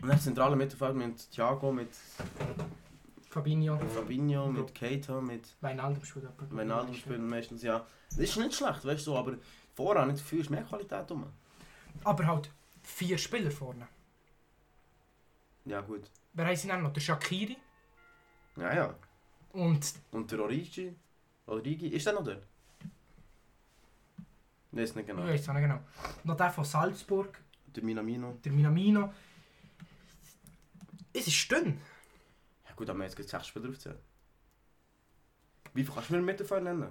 [0.00, 1.90] dann das zentrale Mittelfeld mit Thiago, mit
[3.34, 6.56] Fabinho, Mit Fabinho, mit Keita, mit Wijnaldum spielt jemand.
[6.56, 7.84] Wijnaldum spielen meistens, ja.
[8.10, 9.36] Das ist nicht schlecht, weißt du, aber
[9.76, 11.26] das Gefühl, ist mehr Qualität rum.
[12.04, 12.50] Aber halt
[12.82, 13.88] vier Spieler vorne.
[15.64, 16.10] Ja gut.
[16.32, 16.92] Wer sie dann noch?
[16.92, 17.56] Der Shakiri
[18.56, 18.94] Ja, ja.
[19.52, 20.94] und Und der Origi?
[21.46, 22.40] Origi, ist der noch der?
[24.72, 25.22] Ich weiß nicht genau.
[25.24, 25.80] ich weiß auch nicht genau.
[26.24, 27.38] Noch der von Salzburg,
[27.74, 28.32] Der Minamino.
[28.44, 29.12] der Minamino.
[31.12, 31.80] Es ist dünn.
[32.68, 34.00] Ja gut, aber wir jetzt gerade sechs Spieler aufgezählt.
[35.74, 36.90] Wie viel kannst du mir im Mittelfeld nennen?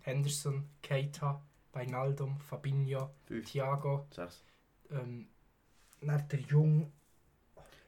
[0.00, 4.44] Henderson, Keita, Wijnaldum, Fabinho, Fünf, Thiago, sechs.
[4.90, 5.28] ähm,
[6.02, 6.92] dann der Jung.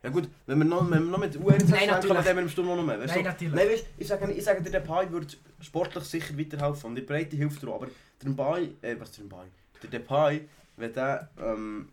[0.02, 2.24] Ja gut, wenn wir noch, wenn wir noch mit U21 Nein, natürlich.
[2.24, 3.00] dann wir im Sturm noch mehr.
[3.00, 3.54] Weißt Nein, natürlich.
[3.54, 5.26] Nein, weißt, ich sage, ich sage dir, der Depay würde
[5.60, 7.72] sportlich sicher weiterhelfen und die Breite hilft dir.
[7.72, 9.46] Aber der Depay, äh, was der Depay?
[9.82, 11.88] Der Depay, wenn der ähm,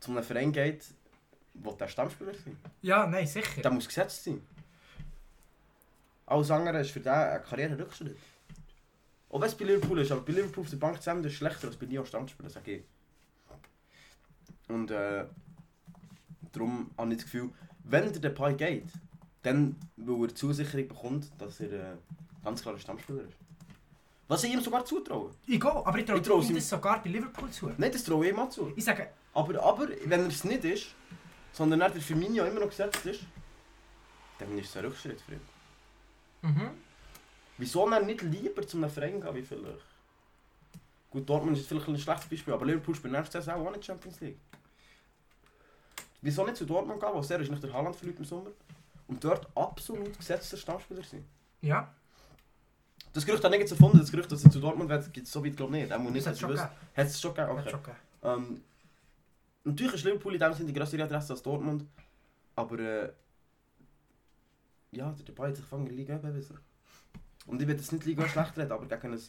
[0.00, 0.84] zu einem Verein geht,
[1.54, 2.56] will der Stammspieler sein.
[2.82, 3.62] Ja, nein, sicher.
[3.62, 4.42] Der muss gesetzt sein.
[6.26, 8.16] Alles andere ist für den ein Karriererückschritt.
[9.30, 11.68] Auch wenn es bei Liverpool ist, aber bei Liverpool auf der Bank zusammen ist schlechter
[11.68, 12.84] als bei Lyon Stammspieler, sage ich.
[14.68, 15.24] Und äh,
[16.54, 17.50] darum habe ich das Gefühl,
[17.84, 18.88] wenn der Depay geht,
[19.42, 21.96] dann, weil er Zusicherung bekommt, dass er äh,
[22.42, 23.36] ganz klar ein Stammspieler ist.
[24.26, 25.30] Was ich ihm sogar zutraue.
[25.46, 27.70] Ich gehe, aber ich traue Ich traue ihm das sogar bei Liverpool zu.
[27.76, 28.72] Nein, das traue ich ihm auch zu.
[28.74, 30.86] Ich sage, Aber, aber wenn er es nicht ist,
[31.52, 33.20] sondern er der Firmino immer noch gesetzt ist,
[34.38, 35.40] dann ist es ein Rückschritt für ihn.
[36.42, 36.70] mhm.
[37.58, 39.86] Wieso dann nicht lieber zu einem Verein gehen wie vielleicht?
[41.10, 44.20] Gut, Dortmund ist vielleicht ein schlechtes Beispiel, aber Liverpool spielt nächstes Jahr auch nicht Champions
[44.20, 44.38] League.
[46.24, 48.50] Wieso nicht zu Dortmund gehen, wo er ist nach der Haaland verliert im Sommer
[49.08, 51.22] und dort absolut gesetzter Stammspieler sein?
[51.60, 51.92] ja,
[53.12, 55.44] Das Gerücht ich nicht erfunden, das Gerücht, dass er zu Dortmund wird, gibt es so
[55.44, 55.90] weit glaube ich nicht.
[55.90, 56.68] Er muss nicht, hat dass schon gegeben.
[56.96, 57.58] Hat es schon gegeben?
[57.58, 57.92] Hat Okay.
[58.22, 58.62] Ähm,
[59.64, 61.84] natürlich ist Liverpool in dem Sinne die größere Adresse als Dortmund,
[62.56, 63.12] aber äh,
[64.92, 66.58] ja, der Depay hat sich von der Liga bewiesen.
[67.46, 69.20] Und ich will jetzt nicht Liga schlecht reden, aber gegen ein,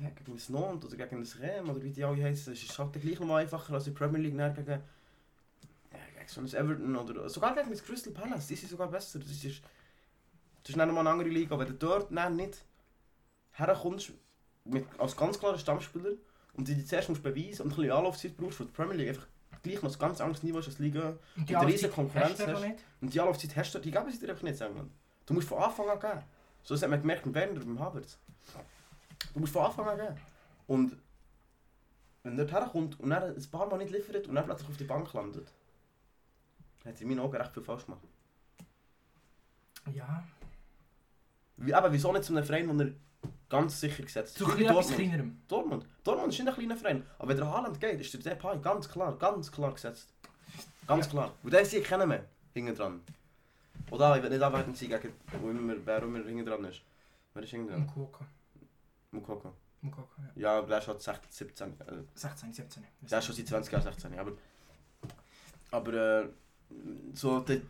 [0.00, 2.78] ja, gegen ein Nantes oder gegen ein Rem oder wie die alle heißen, ist es
[2.78, 4.82] halt gleich noch einfacher als in der Premier League gegen,
[6.26, 9.18] ja, gegen so ein Everton oder sogar gegen das Crystal Palace, die sind sogar besser.
[9.18, 12.64] Das ist, das ist dann nochmal eine andere Liga, wenn du dort dann nicht
[13.52, 14.12] herkommst
[14.64, 16.12] mit, als ganz klarer Stammspieler
[16.54, 19.26] und die zuerst musst beweisen und ein bisschen Anlaufzeit brauchst für die Premier League, einfach
[19.62, 21.16] gleich noch ein ganz anderes Niveau als Liga.
[21.36, 22.62] Und die riesen Konkurrenz hast hast.
[22.62, 22.84] nicht.
[23.00, 24.92] Und die Anlaufzeit hast du, die geben sie dir einfach nicht in England.
[25.26, 26.22] Du musst von Anfang an geben.
[26.62, 28.18] So hat man gemerkt mit Werner und beim Havertz.
[29.32, 30.16] Du musst von Anfang an geben.
[30.66, 30.96] Und
[32.22, 34.76] wenn er dort herkommt und er ein paar Mal nicht liefert und er plötzlich auf
[34.76, 35.52] die Bank landet,
[36.84, 38.02] hat er in meinen Augen recht viel falsch gemacht.
[39.92, 40.24] Ja,
[41.56, 42.92] Wie, aber wieso nicht zu einem Verein, wo er
[43.48, 44.38] ganz sicher gesetzt ist?
[44.38, 44.96] zu Wie ein etwas Dortmund.
[44.96, 45.42] kleinerem.
[45.48, 45.86] Dortmund.
[46.02, 47.06] Dortmund ist nicht ein kleiner Verein.
[47.18, 50.12] Aber wenn der Haaland geht, ist der Depay ganz klar, ganz klar gesetzt.
[50.86, 51.10] Ganz Ja.
[51.10, 51.32] klar.
[51.42, 53.00] Und den sie kennen wir hinten dran.
[53.90, 56.82] Oder ich will nicht anwerten sie gegen wo immer, wer immer hinten dran ist.
[57.34, 57.80] Wer ist hinten dran?
[57.80, 58.24] Mukoko.
[59.10, 59.54] Mukoko.
[59.82, 60.30] Mukoko, ja.
[60.42, 61.80] Ja, aber der ist halt 16, 17.
[61.80, 62.84] Äh, 16, 17.
[63.02, 64.18] der ist schon seit 20 Jahren 16.
[64.18, 64.32] Aber,
[65.70, 65.92] aber
[66.22, 66.28] äh,
[67.14, 67.60] so, der,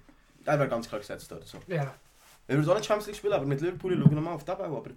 [0.47, 1.47] der wäre ganz klar gesetzt dort.
[1.47, 1.59] So.
[1.67, 1.95] Ja,
[2.47, 4.57] Er würde auch nicht Champions League spielen, aber mit Liverpool schauen wir mal auf den
[4.57, 4.77] Bau.
[4.79, 4.91] Aber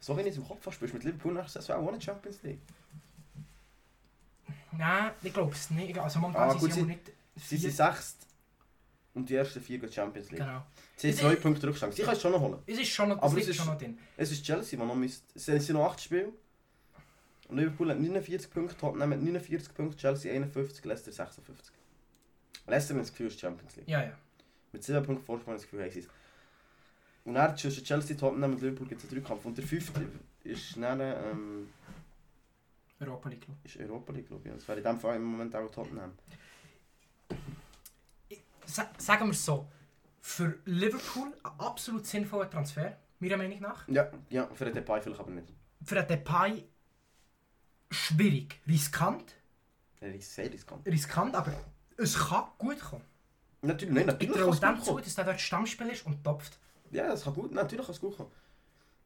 [0.00, 2.42] so wie ich es im Kopf spielst du mit Liverpool nächstes Jahr auch nicht Champions
[2.42, 2.60] League.
[4.72, 5.98] nein, ich glaube es nicht.
[5.98, 8.26] Also momentan Ah, sind gut, sie auch sie- nicht Sie sind sechst
[9.14, 10.40] und die ersten vier gehen Champions League.
[10.40, 10.62] Genau.
[10.96, 11.94] Sie haben zwei Punkte Rückstand.
[11.94, 12.58] Sie können es schon noch holen.
[12.66, 13.98] Es ist schon noch, Aber es ist- schon noch drin.
[14.16, 15.24] Es ist Chelsea, die noch müsst.
[15.34, 16.28] Es sind noch acht Spiele.
[17.48, 21.72] Und Liverpool hat 49 Punkte, Tottenham hat 49 Punkte, Chelsea 51, Leicester 56.
[22.66, 23.88] Leicester das Gefühl, es ist Champions League.
[23.88, 24.12] Ja, ja.
[24.72, 26.08] Mit 7 Punkten Vorsprung das Gefühl, es.
[27.24, 29.44] Und dann zwischen Chelsea, Tottenham und Liverpool gibt es einen Dreikampf.
[29.44, 30.06] Und der fünfte
[30.44, 31.68] ist dann ähm,
[33.00, 33.42] Europa League.
[33.42, 34.54] glaub ist Europa League, glaube ich.
[34.54, 36.12] Das wäre in dem Fall im Moment auch Tottenham.
[38.28, 38.42] ich.
[38.64, 39.68] Sa sagen wir es so.
[40.20, 43.86] Für Liverpool ein absolut sinnvoller Transfer, meiner Meinung nach.
[43.88, 45.52] Ja, ja, für den Depay vielleicht aber nicht.
[45.84, 46.64] Für einen Depay
[47.90, 48.60] schwierig.
[48.66, 49.34] Riskant.
[50.00, 50.86] Er ist sehr riskant.
[50.86, 51.52] Riskant, aber
[52.02, 53.04] es kann gut kommen.
[53.62, 56.22] Natürlich, nein, Ich natürlich traue es dem gut zu, dass der dort Stammspieler ist und
[56.24, 56.58] topft.
[56.90, 58.30] Ja, das kann gut, natürlich kann es gut kommen.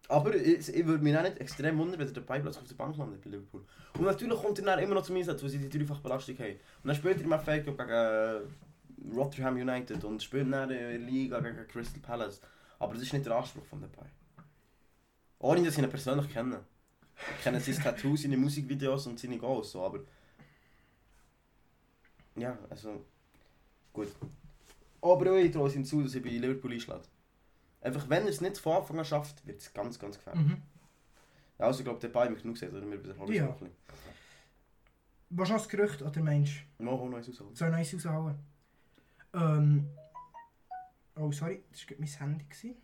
[0.08, 2.96] Aber ich, ich würde mich auch nicht extrem wundern, wenn der plötzlich auf der Bank
[2.96, 3.64] landet bei Liverpool.
[3.94, 6.52] Und natürlich kommt er dann immer noch zum Einsatz, weil sie die dreifache Belastung haben.
[6.82, 8.40] Und dann spielt er im FA gegen äh,
[9.14, 12.40] Rotherham United und spielt dann in der Liga gegen Crystal Palace.
[12.78, 14.06] Aber das ist nicht der Anspruch von Depay.
[15.40, 16.60] Ohne dass ich ihn persönlich kenne.
[17.38, 20.00] Ich kenne sein Tattoo, seine Musikvideos und seine Goals, so, aber...
[22.36, 23.04] Ja, also...
[23.92, 24.08] Gut.
[25.00, 27.08] Aber ich traue es ihm zu, dass er bei Liverpool einschlägt.
[27.80, 30.44] Einfach, wenn er es nicht von Anfang an schafft, wird es ganz, ganz gefährlich.
[30.46, 30.62] Mhm.
[31.58, 33.46] Ja, also ich glaube, der Bein mich genug gesagt, oder wir wiederholen es Ja.
[33.46, 33.76] noch ein bisschen.
[35.30, 37.52] Was noch das Gerücht, oder meinst Noch hol noch eins rausholen.
[37.52, 38.34] du, soll noch eins raushauen?
[39.34, 39.88] Ähm,
[41.18, 42.44] Oh, sorry, das war gerade mein Handy.
[42.44, 42.76] gewesen.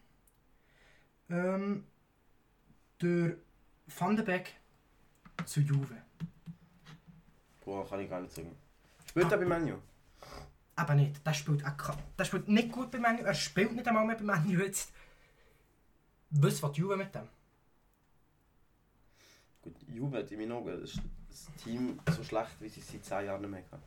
[1.29, 1.87] Ähm,
[3.03, 3.37] der
[3.99, 4.55] Van de Beek
[5.45, 5.97] zu Juve.
[7.65, 8.57] Boah, kann ich gar nicht sagen.
[9.13, 9.77] Spielt er bei Menu?
[10.75, 14.07] Aber nicht, der spielt, auch, der spielt nicht gut bei Manu, er spielt nicht einmal
[14.07, 14.91] mehr bei Manu jetzt.
[16.31, 17.29] Was will Juve mit dem?
[19.61, 20.99] Gut, Juve in meinen Augen ist
[21.29, 23.83] das Team so schlecht, wie sie es seit 10 Jahren nicht mehr haben.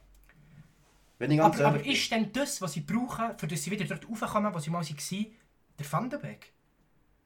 [1.18, 3.86] Wenn ich ganz Aber, aber ist denn das, was sie brauchen, für das sie wieder
[3.86, 5.26] dort raufkommen, wo sie mal waren,
[5.80, 6.54] der Van de Beek?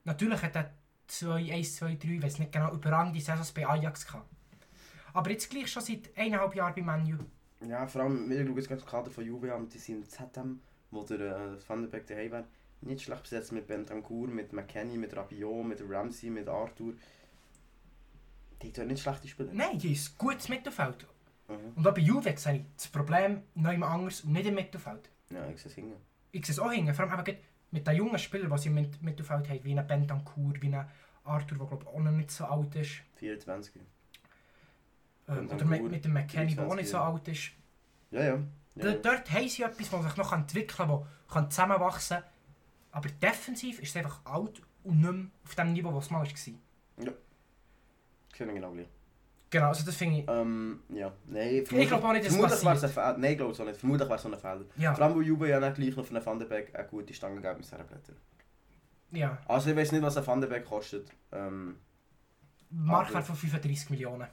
[0.04, 0.72] Natürlich hat er
[1.06, 4.26] 2, 1, 2, 3, ich weiß nicht genau, überragende Saisons bei Ajax gehabt.
[5.12, 7.18] Aber jetzt gleich schon seit eineinhalb Jahren bei Manu.
[7.66, 10.08] Ja, vor allem, wir schauen jetzt gerade das Kader von Juve an, die sind im
[10.08, 12.44] ZM, wo der äh, Van der Beek daheim wäre.
[12.82, 16.94] Nicht schlecht besetzt mit Bentancur, mit McKenny, mit Rabiot, mit Ramsey, mit Arthur.
[18.62, 19.50] Die tun nicht schlechte Spieler.
[19.52, 21.06] Nein, die ist gutes Mittelfeld.
[21.48, 21.72] Mhm.
[21.76, 25.10] Und auch bei Juve sehe ich das Problem noch immer anders und nicht im Mittelfeld.
[25.30, 25.98] Ja, ich sehe es hingehen.
[26.32, 27.38] Ich sehe es auch hängen, vor allem eben
[27.70, 30.86] mit den jungen Spielern, die sie im Mit- Mittelfeld haben, wie ein Bentancur, wie ein
[31.24, 33.02] Arthur, der glaube ich auch noch nicht so alt ist.
[33.16, 33.80] 24.
[35.30, 37.12] Ähm, oder mit, mit dem McKenny, der auch nicht 23, so ja.
[37.12, 37.50] alt ist.
[38.10, 38.38] Ja, ja.
[38.76, 38.92] ja, ja.
[38.94, 42.26] Dort haben sie etwas, das sich noch entwickeln kann, das zusammenwachsen kann.
[42.92, 46.18] Aber defensiv ist es einfach alt und nicht mehr auf dem Niveau, das es mal
[46.18, 46.26] war.
[46.26, 46.54] Ich sehe
[48.48, 48.88] ihn genau gleich.
[49.50, 50.28] Genau, also das finde ich...
[50.28, 51.12] Ähm, ja.
[51.26, 52.98] Nein, Ich glaube auch nicht, dass vermutlich es passiert.
[52.98, 53.20] ein.
[53.20, 53.80] Nein, ich glaube es auch nicht.
[53.80, 54.64] Vermutlich wäre es so ein Fehler.
[54.76, 56.86] Ja, Vor allem, weil Juve ja nicht gleich noch für einen Van der Beek eine
[56.86, 58.12] gute Stange gegeben mit Blätter.
[59.10, 59.38] ja.
[59.46, 61.10] Also ich weiß nicht, was ein Van der Beek kostet.
[61.32, 61.76] Ähm,
[62.70, 64.28] Marktwert von 35 Millionen.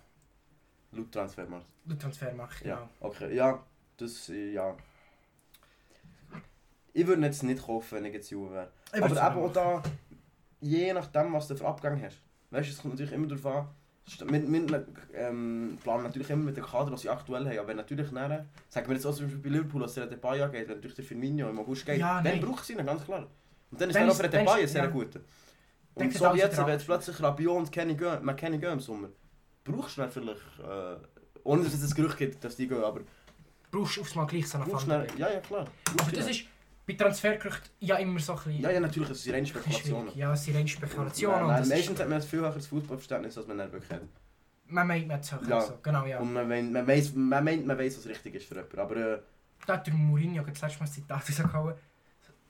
[0.91, 1.65] Laut Transfermarkt.
[1.86, 2.89] Der Transfermarkt, Ja, genau.
[3.00, 3.36] okay.
[3.36, 3.63] Ja,
[3.97, 4.76] das, äh, ja.
[6.93, 8.71] Ich würde jetzt nicht kaufen, wenn ich jetzt Juve wäre.
[8.91, 9.84] Aber eben auch da,
[10.60, 12.17] je nachdem, was du für Abgang hast.
[12.50, 13.67] Weißt du, es kommt natürlich immer darauf an.
[14.30, 17.60] Wir, wir ähm, planen natürlich immer mit dem Kader, was sie aktuell haben.
[17.60, 20.39] Aber wenn natürlich nachher, sagen wir jetzt auch zum Beispiel bei Liverpool, dass der Depay
[20.50, 23.28] geht, wenn natürlich der Firmino im August geht, Ja, dann braucht sie ihn, ganz klar.
[23.69, 24.89] Und dann ist Dann auch dann Depay ein sehr ja.
[24.89, 25.19] guter.
[25.93, 29.10] Und so jetzt, wenn jetzt plötzlich Rabiot und Kenny gehen, McKenny gehen im Sommer,
[29.71, 30.95] brauchst du vielleicht, äh,
[31.43, 33.01] ohne dass es ein Gerücht gibt, dass die gehen, aber
[33.69, 35.17] Brauchst du aufs Mal gleich so einen Beek.
[35.19, 35.67] ja, ja klar.
[35.99, 36.45] Aber das ist
[36.86, 38.62] bei Transfergerüchten ja immer so ein bisschen...
[38.62, 40.17] Ja, ja, natürlich, es sind reine Spekulationen.
[40.17, 41.47] Ja, es sind reine Spekulationen.
[41.47, 44.01] Nein, meistens hat man ein viel höheres Fußballverständnis, als man dann wirklich hat.
[44.67, 45.47] Man meint, man hat.
[45.49, 45.62] Ja.
[45.62, 45.77] So.
[45.84, 46.19] Genau, ja.
[46.19, 48.80] Und man, meint- man, weiss, man meint, man weiss, was richtig ist für jemanden.
[48.80, 49.19] Aber äh,
[49.65, 51.75] Da hat der Mourinho das letzte Mal ein Zitat rausgehauen.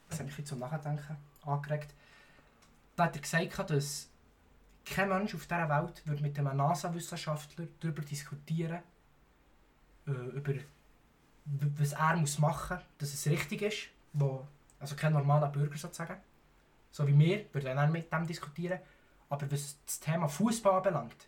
[0.10, 1.93] Das hat mich jetzt zum Nachdenken angeregt.
[2.95, 4.10] Da hat er gesagt, dass
[4.93, 8.80] kein Mensch auf dieser Welt würde mit einem NASA-Wissenschaftler darüber diskutieren
[10.08, 10.54] äh, über
[11.78, 13.78] was er muss machen muss, dass es richtig ist.
[14.13, 14.45] Wo,
[14.80, 16.17] also kein normaler Bürger sozusagen.
[16.91, 18.80] So wie wir, würden dann mit dem diskutieren.
[19.30, 21.28] Aber was das Thema Fußball anbelangt,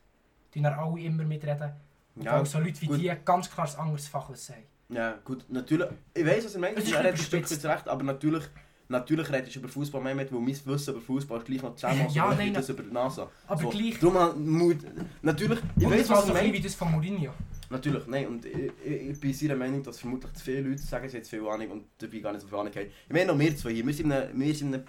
[0.54, 1.72] die dann alle immer mitreden.
[2.16, 3.00] ja, so Leute wie gut.
[3.00, 4.96] die ganz klar ein anderes Fachwissen haben.
[4.96, 5.88] ja, gut, natürlich.
[6.14, 7.18] Ich weiss, was er meint, er hat ein.
[7.18, 8.44] Stück recht, aber natürlich,
[8.90, 11.76] natürlich redest du über Fußball mehr mit, weil mein Wissen über Fußball ist gleich noch
[11.76, 13.30] zehnmal so Ja, nein, das über die NASA.
[13.48, 14.00] Aber so, gleich...
[14.00, 14.78] Darum Mut.
[15.22, 16.54] Natürlich, ich Und war was bisschen meint.
[16.54, 17.32] wie das von Mourinho.
[17.72, 21.08] Natürlich, nein, und ich, ich, ich bin seiner Meinung, dass vermutlich zu viele Leute sagen,
[21.08, 22.88] sie zu viel Ahnung und dabei gar nicht so viel Ahnung haben.
[23.08, 24.84] Ich meine, noch wir zwei hier, wir sind, in wir sind in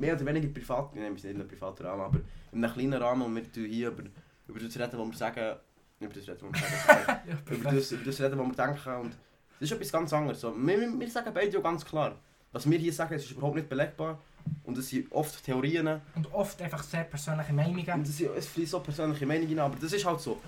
[0.00, 2.18] mehr oder weniger privat, nein, wir sind nicht in einem privaten Rahmen, aber
[2.50, 4.02] in einem kleinen Rahmen und wir tun hier über,
[4.48, 5.56] über das reden, was wir sagen,
[6.00, 9.00] über das reden, was wir sagen, Ja, über, das, über das reden, was wir denken
[9.02, 9.12] und
[9.60, 10.40] das ist etwas ganz anderes.
[10.40, 12.16] So, wir, wir- wir sagen beide ja ganz klar,
[12.52, 14.18] was wir hier sagen, ist überhaupt nicht belegbar
[14.64, 17.88] und es sind oft Theorien Und oft einfach sehr persönliche Meinungen.
[17.90, 20.40] und es, es fließt so persönliche Meinungen rein, aber das ist halt so.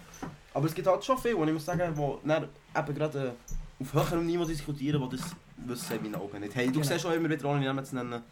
[0.55, 3.83] Aber es gibt halt schon viele, wo ich muss sagen, wo dann eben gerade äh,
[3.83, 6.67] auf höherem Niveau diskutieren, die das Wissen in meinen Augen nicht haben.
[6.67, 6.85] Du Genau.
[6.87, 8.23] siehst schon immer wieder, ohne Namen zu nennen,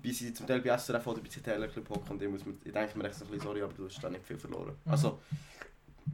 [0.00, 2.72] wie sie zum Teil bei SRF oder bei Club hocken und ich, muss mir, ich
[2.72, 4.74] denke mir echt so ein bisschen, sorry, aber du hast da nicht viel verloren.
[4.84, 4.90] Mhm.
[4.92, 5.18] Also,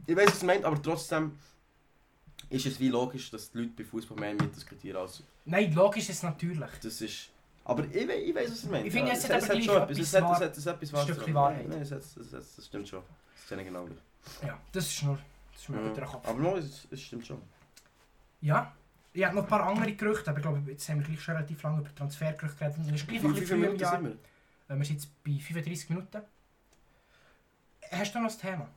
[0.05, 1.31] ich weiß, was du meinst, aber trotzdem
[2.49, 6.17] ist es wie logisch, dass die Leute bei Fußball mehr mitdiskutieren als Nein, logisch ist
[6.17, 6.69] es natürlich.
[6.81, 7.29] das ist...
[7.65, 8.87] Aber ich, we- ich weiß, was du meinst.
[8.87, 11.03] Ich finde, ja, es aber hat schon etwas Es hat, es hat, es hat etwas
[11.03, 11.33] Stückchen.
[11.35, 11.67] Wahrheit.
[11.69, 13.03] Nein, es hat, es hat, das stimmt schon.
[13.49, 13.87] Das ist genau.
[14.45, 15.19] Ja, das ist nur...
[15.53, 16.27] Das ist mir den Kopf.
[16.27, 17.41] Aber no, es, es stimmt schon.
[18.41, 18.73] Ja.
[19.13, 21.35] Ich habe noch ein paar andere Gerüchte, aber ich glaube, jetzt haben wir gleich schon
[21.35, 22.77] relativ lange über Transfergerüchte geredet.
[22.77, 23.91] Und es ist Wie gleich noch ein viele bisschen früh im Minuten Jahr.
[23.95, 24.03] sind
[24.67, 24.75] wir?
[24.75, 26.21] Äh, Wir sind jetzt bei 35 Minuten.
[27.91, 28.69] Hast du noch ein Thema?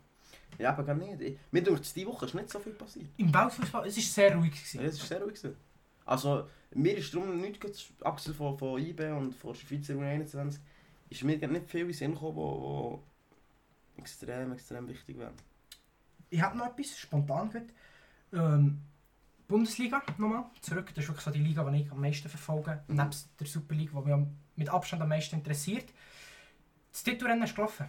[0.58, 1.20] Ja, aber gar nicht.
[1.20, 3.06] Ich- Mir durch diese Woche ist nicht so viel passiert.
[3.16, 4.52] Im Weltfußball, es war sehr ruhig.
[4.74, 5.34] Ja, es ist sehr ruhig.
[5.34, 5.56] gewesen.
[6.04, 7.72] Also, mir ist darum nichts, ge-
[8.06, 10.58] abgesehen von, von IB und von Schweizer U21,
[11.10, 13.02] ist mir nicht viel in Sinn gekommen, wo, wo
[13.96, 15.32] extrem, extrem wichtig wäre.
[16.30, 17.70] Ich habe noch etwas spontan gehört.
[18.32, 18.80] Ähm,
[19.48, 20.88] Bundesliga nochmal zurück.
[20.94, 22.82] Das ist wirklich so die Liga, die ich am meisten verfolge.
[22.88, 22.96] Mhm.
[22.96, 24.26] Nebst der Super League, die mich
[24.56, 25.90] mit Abstand am meisten interessiert.
[26.90, 27.86] Das Titelrennen ist gelaufen.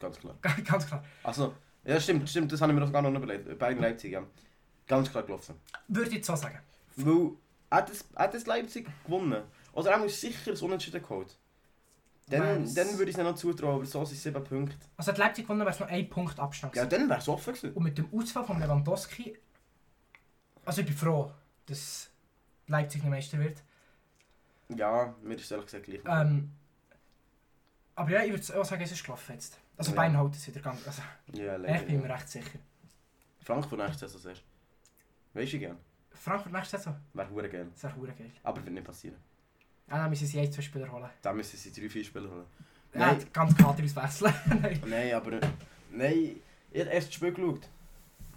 [0.00, 0.36] Ganz klar.
[0.64, 1.04] Ganz klar.
[1.22, 1.54] Also,
[1.84, 3.58] ja, stimmt, stimmt, das habe ich mir auch gar noch überlegt.
[3.58, 4.22] Bayern Leipzig, ja.
[4.86, 5.56] Ganz klar gelaufen.
[5.88, 6.58] Würde ich jetzt so sagen.
[6.96, 7.32] Weil
[7.70, 9.42] hat das, hat das Leipzig gewonnen?
[9.72, 11.36] Oder er muss sicher das Unentschieden geholt.
[12.28, 14.76] Dann, dann würde ich es nicht noch zutrauen, aber so sind es 7 Punkte.
[14.96, 17.00] Also hat Leipzig gewonnen, wäre es noch ein Punkt Abstand Ja, gewesen.
[17.00, 17.72] dann wäre es offen gewesen.
[17.74, 19.38] Und mit dem Ausfall von Lewandowski...
[20.64, 21.30] Also ich bin froh,
[21.66, 22.10] dass
[22.66, 23.62] Leipzig nicht Meister wird.
[24.70, 26.00] Ja, mir ist es ehrlich gesagt gleich.
[26.04, 26.50] Ähm,
[27.94, 29.58] aber ja, ich würde auch sagen, es ist gelaufen jetzt.
[29.78, 30.02] Also Ja.
[30.02, 30.78] Hält es wieder gegangen.
[30.86, 31.02] Also,
[31.34, 31.76] ja, leider.
[31.80, 32.58] ich bin mir recht sicher.
[33.44, 34.42] Frankfurt nächstes Saison zuerst.
[35.34, 35.76] Weißt du gern?
[36.12, 38.30] Frankfurt nächste Saison, Wäre hure das wäre verdammt geil.
[38.42, 39.16] Aber wird nicht passieren.
[39.88, 41.08] Ah, dann müssen sie ein, zwei Spieler holen.
[41.22, 42.46] Da müssen sie 3-4 Spieler holen.
[42.94, 43.26] Ja, Nein.
[43.32, 44.34] ganz Kader auswechseln.
[44.62, 44.80] Nein.
[44.86, 45.38] Nein, aber.
[45.92, 46.36] Nein,
[46.72, 47.68] ich habe erst das Spiel geschaut.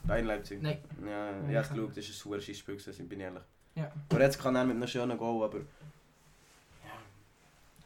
[0.03, 0.61] Bayern Leipzig.
[0.61, 0.79] Nein.
[1.05, 3.43] Ja, ich habe es geschaut, das war ein super Spiel, gewesen, bin ich ehrlich.
[3.75, 3.91] Ja.
[4.09, 5.59] Aber jetzt kann er mit einem schönen Goal, aber.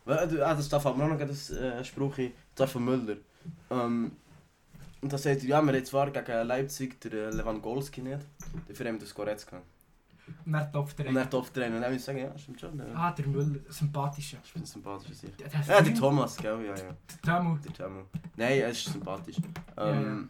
[0.05, 0.25] Ja.
[0.25, 3.17] Du- Ah, das darf aber noch das äh, Spruch ein, das von Müller.
[3.69, 4.11] Ähm,
[5.01, 8.21] und da sagt er, ja, wir haben zwar gegen Leipzig der äh, Lewandowski nicht,
[8.67, 9.61] dafür haben wir das Goretzka.
[10.45, 11.75] Und dann topft er Und er darf trainen.
[11.75, 12.77] Und dann ich sagen, ja, stimmt schon.
[12.77, 14.37] Der, Ah, der Müller, sympathischer.
[14.43, 15.39] Ich bin sympathischer Sicht.
[15.39, 16.95] Der, der, Ja, der Thomas, gell, ja, ja.
[17.21, 17.57] Tamu.
[17.57, 18.03] Der Jamu.
[18.37, 19.37] Nein, er ist sympathisch.
[19.77, 20.29] Ähm,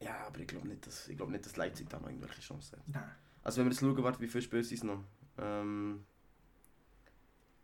[0.00, 2.78] ja, aber ich glaube nicht, dass, ich glaub nicht, dass Leipzig da noch irgendwelche Chancen
[2.78, 2.88] hat.
[2.88, 3.02] Nein.
[3.42, 5.02] Also wenn wir jetzt schauen, warte, wie viele Spiele sind es noch?
[5.38, 6.04] Ähm,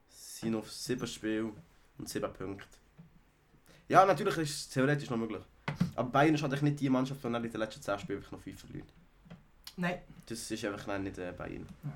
[0.08, 1.52] es sind noch 7 Spiele
[1.98, 2.66] und 7 Punkte.
[3.88, 5.42] Ja, natürlich ist es theoretisch noch möglich.
[5.94, 8.58] Aber Bayern ist halt nicht die Mannschaft, die in den letzten 10 Spielen noch 5
[8.60, 8.88] verliert.
[9.76, 9.98] Nein.
[10.26, 11.66] Das ist einfach nicht äh, Bayern.
[11.84, 11.90] Ja.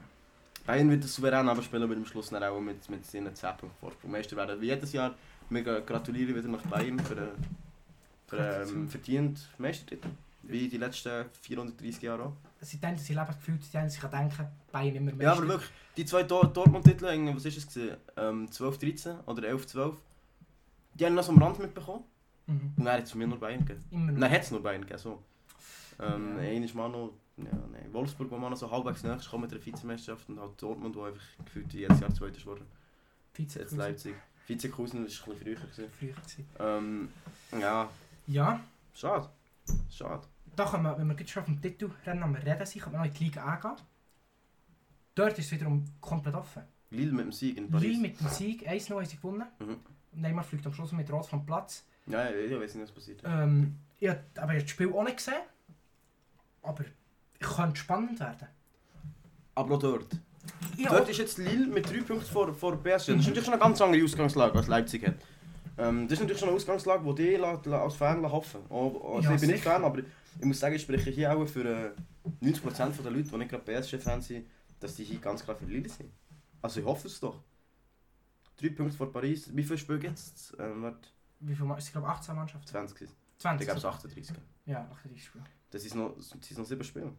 [0.67, 3.49] Bayern wird das souverän aber spielen, aber am Schluss dann auch mit, mit seinen 10
[3.57, 4.11] Punkten Vorsprung.
[4.11, 5.15] Meister werden wie jedes Jahr.
[5.49, 7.27] Wir gra- gratulieren wieder nach Bayern für, äh,
[8.29, 8.37] für
[8.69, 10.09] ähm, verdient Meistertitel.
[10.43, 12.33] Wie die letzten 430 Jahre auch.
[12.61, 15.27] Seitdem sie leben gefühlt, sie sich denken, Bayern immer mehr.
[15.29, 17.97] Ja, aber wirklich, die zwei Dor Dortmund-Titel, was ist es gewesen?
[18.17, 19.95] Ähm, 12-13 oder 11-12,
[21.01, 22.05] die haben noch so am Rand mitbekommen.
[22.47, 22.75] Mhm.
[22.77, 23.85] Und dann hat es mir nur Bayern gegeben.
[23.91, 24.19] Immer noch.
[24.21, 25.23] Nein, hat es nur Bayern gegeben, so.
[25.99, 26.43] Ähm, Ja.
[26.45, 29.65] Einmal mal noch, ja, nein, Wolfsburg, wo man noch so halbwegs nächstes kommt mit der
[29.65, 32.67] Vizemeisterschaft und halt Dortmund, wo einfach gefühlt jedes Jahr Zweiter ist geworden.
[33.33, 34.15] Vize Jetzt Leipzig.
[34.47, 35.55] Vizekusen war ein bisschen früher.
[35.55, 35.91] Gewesen.
[35.99, 36.47] Früher gewesen.
[36.59, 37.09] Ähm,
[37.59, 37.89] ja,
[38.27, 38.61] Ja,
[38.95, 39.29] schade.
[39.91, 40.27] Schade.
[40.57, 43.07] da können wir, wenn wir jetzt schon vom Titelrennen am Reden sind, können wir noch
[43.07, 43.77] in die Liga angehen.
[45.15, 46.63] Dort ist es wiederum komplett offen.
[46.91, 47.87] Lille mit dem Sieg in Paris.
[47.87, 49.47] Lille mit dem Sieg, 1-0 haben sie gewonnen.
[49.61, 49.77] Mhm.
[50.13, 51.85] Neymar fliegt am Schluss mit Rot vom Platz.
[52.07, 53.23] Ja, ja, ich weiß nicht, was passiert.
[53.25, 55.35] Ähm, ich habe aber das Spiel auch nicht gesehen.
[56.63, 56.85] Aber
[57.39, 58.49] es könnte spannend werden.
[59.55, 60.07] Aber auch dort.
[60.77, 62.85] Ja, Dort ist jetzt Lille mit 3 Punkten vor, vor PSG.
[62.87, 65.15] Das ist natürlich schon eine ganz andere Ausgangslage, als Leipzig hat.
[65.79, 68.61] Ähm, das ist natürlich schon eine Ausgangslage, die la- als Fan hoffen.
[68.69, 69.71] Oh, Also Ja, ich bin nicht sicher.
[69.75, 71.91] Fan, aber ich muss sagen, ich spreche hier auch für äh,
[72.45, 74.47] 90% der Leute, die nicht gerade PSG-Fans sind,
[74.79, 76.11] dass die hier ganz klar für Lille sind.
[76.63, 77.39] Also ich hoffe es doch.
[78.61, 79.55] 3 Punkte vor Paris.
[79.55, 80.55] Wie viele Spiele gibt es?
[80.59, 81.09] Ähm, warte,
[81.41, 81.65] wie viel?
[81.67, 82.67] Ma- Es sind glaube ich 18 Mannschaften.
[82.67, 83.17] 20 gewesen.
[83.39, 83.61] 20.
[83.63, 84.37] Ich glaube es 38.
[84.67, 85.45] Ja, 38 Spiele.
[85.71, 87.13] Das ist noch, das sind noch 7 Spiele.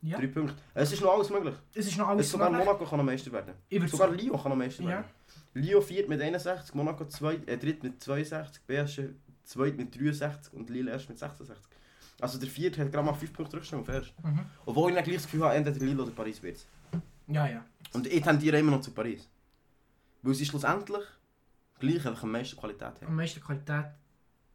[0.00, 0.54] Ja, 3 Punkte.
[0.74, 1.54] Es ist noch alles möglich.
[1.74, 2.66] es ist noch Es alles sogar möglich.
[2.66, 3.54] Monaco kann noch Meister werden.
[3.68, 4.88] Ich Sogar Lyon kann noch Meister Ja.
[4.90, 5.04] werden.
[5.54, 9.08] Lyon 4 mit 61, Monaco 2, äh, dritt mit 62, PSG
[9.44, 11.56] 2 mit 63 und Lille erst mit 66.
[12.20, 14.12] Also der vierte hat gerade mal 5 Punkte Rückstand auf erst.
[14.24, 14.40] Mhm.
[14.66, 16.64] Obwohl ich dann gleich das Gefühl habe, entweder Lille oder Paris wird
[17.26, 17.64] Ja, ja.
[17.92, 19.28] Und ich tendiere immer noch zu Paris.
[20.22, 21.04] Weil sie schlussendlich
[21.78, 23.16] gleich einfach am meisten Qualität Am haben.
[23.16, 23.86] meisten Qualität.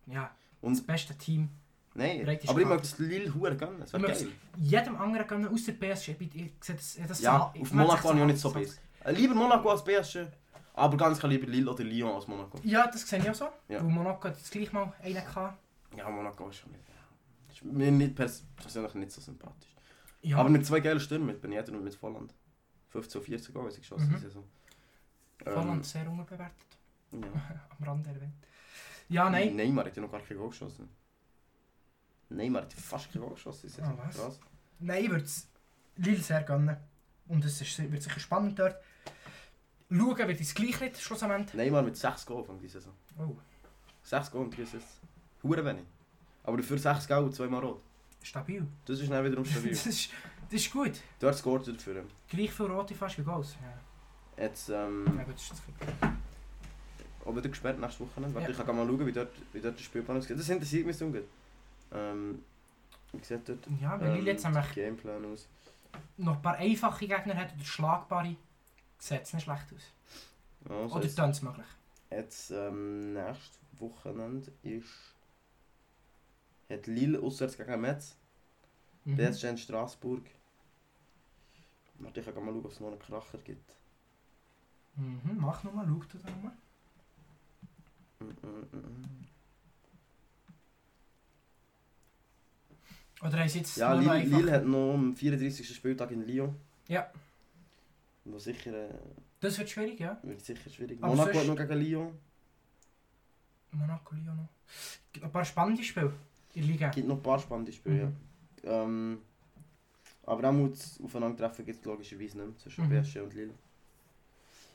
[0.05, 0.24] Ja,
[0.61, 1.49] das Und beste Team.
[1.93, 4.28] nein, aber ich mag das Lille hure gerne, das Ich wäre geil.
[4.57, 6.09] Jedem anderen gönnen, außer PSG.
[6.20, 8.80] Ich, sehe das, das Ja, so- auf Monaco habe ich auch nicht so bis.
[9.05, 10.28] Äh, Lieber Monaco als PSG,
[10.74, 12.59] aber ganz klar lieber Lille oder Lyon als Monaco.
[12.64, 13.45] Ja, das sehe ich auch so.
[13.70, 13.80] Ja.
[13.80, 15.57] Weil Monaco hat jetzt gleich mal einen gehabt.
[15.95, 16.84] Ja, Monaco ist schon nicht.
[17.51, 19.76] Ist mir nicht pers persönlich nicht so sympathisch.
[20.22, 22.34] Ja, Aber mit zwei geilen Stürmen, mit Benjeder und mit Volland.
[22.89, 24.18] 15 und 14 Goal, sie geschossen Mhm.
[24.18, 24.43] Saison.
[25.44, 26.68] Volland sehr unterbewertet.
[27.12, 27.30] Ähm, ja.
[27.80, 28.34] Am Rand erwähnt.
[29.10, 29.56] Ja, nein.
[29.56, 30.90] Neymar hat ja noch gar kein Goal geschossen.
[32.30, 33.62] Neymar hat ja fast kein Goal geschossen.
[33.64, 34.00] diese Saison.
[34.00, 34.16] Ah, was?
[34.16, 34.40] Krass.
[34.80, 35.48] Nein, ich würde es
[35.98, 36.78] Lille sehr gönnen.
[37.28, 38.78] Und es ist, wird sicher spannend dort.
[39.90, 41.54] Schauen wird es gleich nicht, schlussendlich.
[41.54, 42.94] Neymar mit 6 Goal von dieser Saison.
[43.20, 43.36] Oh,
[44.04, 45.00] 6 Goal und 3 Assists.
[45.44, 45.86] Hure wenig.
[46.44, 47.82] Aber dafür 6 Goal und 2 Mal rot.
[48.22, 48.66] stabil.
[48.86, 49.70] Das ist dann wiederum stabil.
[49.70, 50.10] das, ist,
[50.50, 51.00] das ist gut.
[51.20, 52.06] Dort scored er dafür.
[52.28, 53.56] Gleich viel rote fast wie Goals.
[53.62, 53.78] Ja,
[54.38, 55.62] Jetzt, ähm, ja gut, das ist
[57.36, 58.12] wieder gesperrt nächste Woche.
[58.34, 58.50] Warte, Ja.
[58.60, 60.38] ich kann mal schauen, wie dort, wie dort der Spielplan aussieht.
[60.38, 61.24] Das interessiert mich so gut.
[61.92, 62.44] Ähm,
[63.12, 65.48] wie sieht dort Ja, weil Lille jetzt ähm, nämlich der Gameplan aus?
[66.18, 68.36] noch ein paar einfache Gegner hat oder schlagbare,
[68.98, 69.92] sieht es nicht schlecht aus.
[70.70, 71.66] Also Oder dann es möglich.
[72.10, 75.14] jetzt ähm, nächstes Wochenende ist
[76.70, 78.16] hat Lille auswärts gegen Metz,
[79.06, 79.18] Mhm.
[79.18, 80.24] PSG in Straßburg.
[82.00, 83.76] Warte, ich kann mal schauen, ob es noch einen Kracher gibt.
[84.96, 86.54] Mhm, mach nochmal, schau du da nochmal.
[93.22, 94.38] Oder haben sie jetzt Ja, Lille, einfach...
[94.38, 95.76] Lille hat noch am 34.
[95.76, 96.56] Spieltag in Lyon.
[96.88, 97.10] Ja.
[98.26, 98.94] Wo sicher, äh,
[99.39, 100.18] Das wird schwierig, ja.
[100.24, 100.98] wird sicher schwierig.
[101.02, 102.14] Aber Monaco sonst- hat noch gegen Lyon.
[103.72, 104.50] Monaco, Lyon noch.
[105.12, 106.14] Gibt noch ein paar spannende Spiele
[106.54, 106.89] in der Liga.
[106.89, 108.14] gibt noch ein paar spannende Spiele, Mhm.
[108.64, 108.84] ja.
[108.84, 109.22] Ähm,
[110.26, 113.02] aber auch aufeinandertreffen gibt es logischerweise nicht mehr zwischen Mhm.
[113.02, 113.54] PSG und Lille.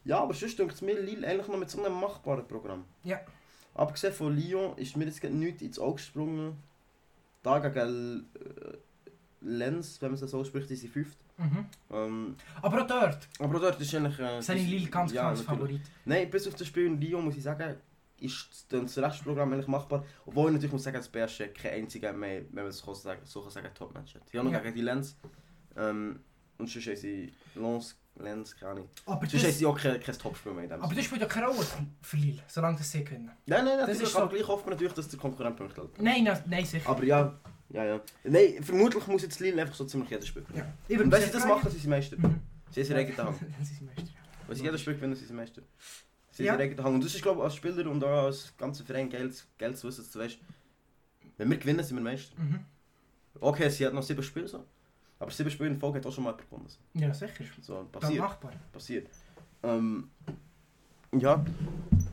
[0.05, 2.85] Ja, aber sonst denkt es mir Lille eigentlich noch mit so einem machbaren Programm.
[3.05, 3.21] Ja.
[3.75, 6.57] Abgesehen von Lyon ist mir jetzt nichts ins Auge gesprungen.
[7.43, 8.77] Da gegen äh,
[9.41, 11.17] Lens, wenn man es so spricht, ist sie fünft.
[11.37, 11.67] Mhm.
[11.93, 14.19] Ähm, Aber auch dort aber auch dort ist eigentlich...
[14.19, 15.47] Äh, ist- Lille ganz ja, natürlich.
[15.47, 15.81] Favorit.
[16.05, 17.77] Nein, bis auf das Spiel in Lyon muss ich sagen,
[18.21, 20.05] ist das Restprogramm eigentlich machbar.
[20.27, 23.21] Obwohl ich natürlich muss sagen, dass PSG kein einziger mehr, wenn man es so sagen,
[23.25, 24.23] so kann sagen, Top-Match hat.
[24.33, 24.59] Die haben noch Ja.
[24.59, 25.17] gegen die Lens.
[25.77, 26.19] Ähm,
[26.59, 28.89] und sonst haben sie Lens, Lens, keine Ahnung.
[29.07, 31.27] Aber Sonst das, sie auch kein, kein Top-Spiel mehr in dem aber das spielt ja
[31.27, 31.67] keine Rolle
[32.03, 33.31] für Lille, solange das sie gewinnen.
[33.47, 36.01] Nein, nein, das ist aber so- gleich hofft man natürlich, dass der Konkurrent Punkte hält.
[36.03, 36.89] Nein, nein, nein sicher.
[36.89, 37.39] Aber ja,
[37.71, 38.01] ja, ja.
[38.25, 40.73] Nein, vermutlich muss jetzt Lille einfach so ziemlich jedes Spiel gewinnen.
[40.89, 41.01] Ja.
[41.01, 42.17] Und wenn sie das machen, sind sie Meister.
[42.19, 42.41] Mhm.
[42.71, 43.41] Sie haben ihre eigene Hand.
[43.41, 44.03] Dann sind sie Meister.
[44.47, 45.63] Wenn sie jedes Spiel gewinnen, sind sie Meister.
[46.31, 46.53] Sie Ja.
[46.53, 46.95] haben ihre eigene Hand.
[46.97, 49.89] Und das ist, glaube ich, als Spieler und auch als ganzer Verein geil, geil zu
[49.89, 50.39] wissen, dass du weißt,
[51.37, 52.35] wenn wir gewinnen, sind wir Meister.
[52.41, 52.61] Mhm.
[53.41, 54.65] Okay, sie hat noch sieben Spiele so.
[55.21, 56.67] Aber sieben Spiele in Folge hat auch schon mal jemand gewonnen.
[56.95, 57.45] Ja, sicher.
[57.61, 58.21] So, Dann passiert.
[58.21, 58.53] machbar.
[58.73, 59.09] passiert.
[59.63, 60.09] Ähm,
[61.13, 61.45] ja,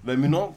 [0.04, 0.56] wenn wir noch,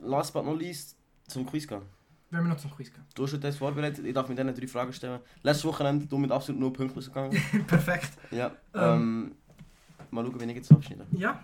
[0.00, 0.96] last but not least,
[1.26, 1.82] zum Quiz gehen.
[2.30, 3.04] Wenn wir noch zum Quiz gehen.
[3.14, 5.20] Du hast schon das vorbereitet, ich darf mit diesen drei Fragen stellen.
[5.42, 7.36] Letztes Wochenende du mit absolut null Punkten rausgegangen.
[7.66, 8.10] Perfekt.
[8.30, 8.52] ja.
[8.74, 9.32] Ähm.
[9.32, 9.36] Ähm,
[10.10, 11.06] mal schauen, wie ich jetzt abschneide.
[11.12, 11.42] Ja.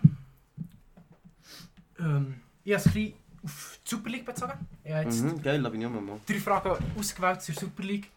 [1.99, 4.51] Ähm, ich habe es ein bisschen auf die Super League bezogen.
[4.53, 6.19] Habe jetzt Mhm, geil, da bin ich auch mal.
[6.25, 8.09] drei Fragen ausgewählt zur Super League.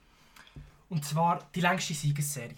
[0.92, 2.54] Und zwar die längste Siegesserie.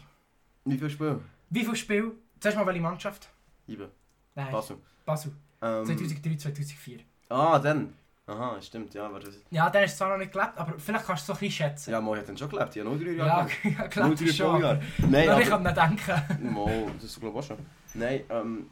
[0.65, 1.21] Wie viel Spiele?
[1.51, 2.13] Wie viele Spiele?
[2.41, 3.29] Zuerst mal welche Mannschaft?
[3.65, 3.89] Sieben.
[4.35, 4.77] Nein, Basel.
[5.05, 5.31] Basel.
[5.63, 6.99] Ähm, 2003, 2004.
[7.29, 7.95] ah, dann.
[8.27, 9.13] Aha, stimmt, ja.
[9.13, 9.31] Warte.
[9.51, 11.53] Ja, der ist zwar noch nicht gelebt, aber vielleicht kannst du es so ein bisschen
[11.69, 11.91] schätzen.
[11.93, 13.49] Ja, Mo hat dann schon gelebt, ja, nur drei ja, Jahre.
[13.63, 14.65] ja, Nur gelebt drei ist schon.
[14.65, 15.63] Aber- Nein, Ja, ich aber...
[15.73, 16.53] kann nicht denken.
[16.53, 17.59] Mo, das ist glaube ich auch schon.
[17.95, 18.71] Nein, ähm...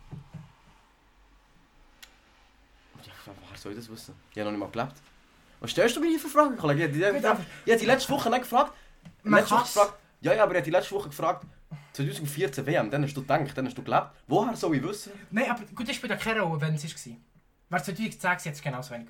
[3.05, 4.15] Ja, woher soll ich das wissen?
[4.33, 5.01] Ich habe noch nicht mal gelebt.
[5.61, 6.85] Was stellst du mir hier für Fragen, Kollege?
[6.87, 7.25] Aber- ich
[7.73, 8.73] habe die letzte Woche nicht gefragt.
[9.25, 9.95] Letzte Woche gefragt.
[10.21, 11.47] Ja, ja, aber ich habe die letzte Woche gefragt.
[11.95, 14.09] 2014 WM, dann hast du gedacht, dann hast du gelebt.
[14.27, 15.13] Woher soll ich wissen?
[15.31, 17.17] Nein, aber gut, das spielt ja keine Rolle, wenn es war.
[17.69, 19.09] Wäre 2010 gewesen, hättest du genauso wenig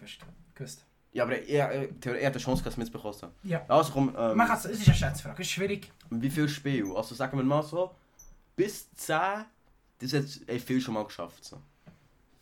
[0.55, 0.85] gewusst.
[1.13, 1.83] Ja, aber er, er,
[2.17, 3.33] er hat eine Chance, dass wir es bekommen.
[3.43, 3.65] Ja.
[3.69, 5.93] Also komm, ähm, Man es ist eine Schätzfrage, es ist schwierig.
[6.11, 6.91] wie viel Spiel?
[6.97, 7.95] Also sagen wir mal so,
[8.57, 9.45] bis 10,
[9.99, 11.45] das hat ey, viel schon mal geschafft.
[11.45, 11.61] So.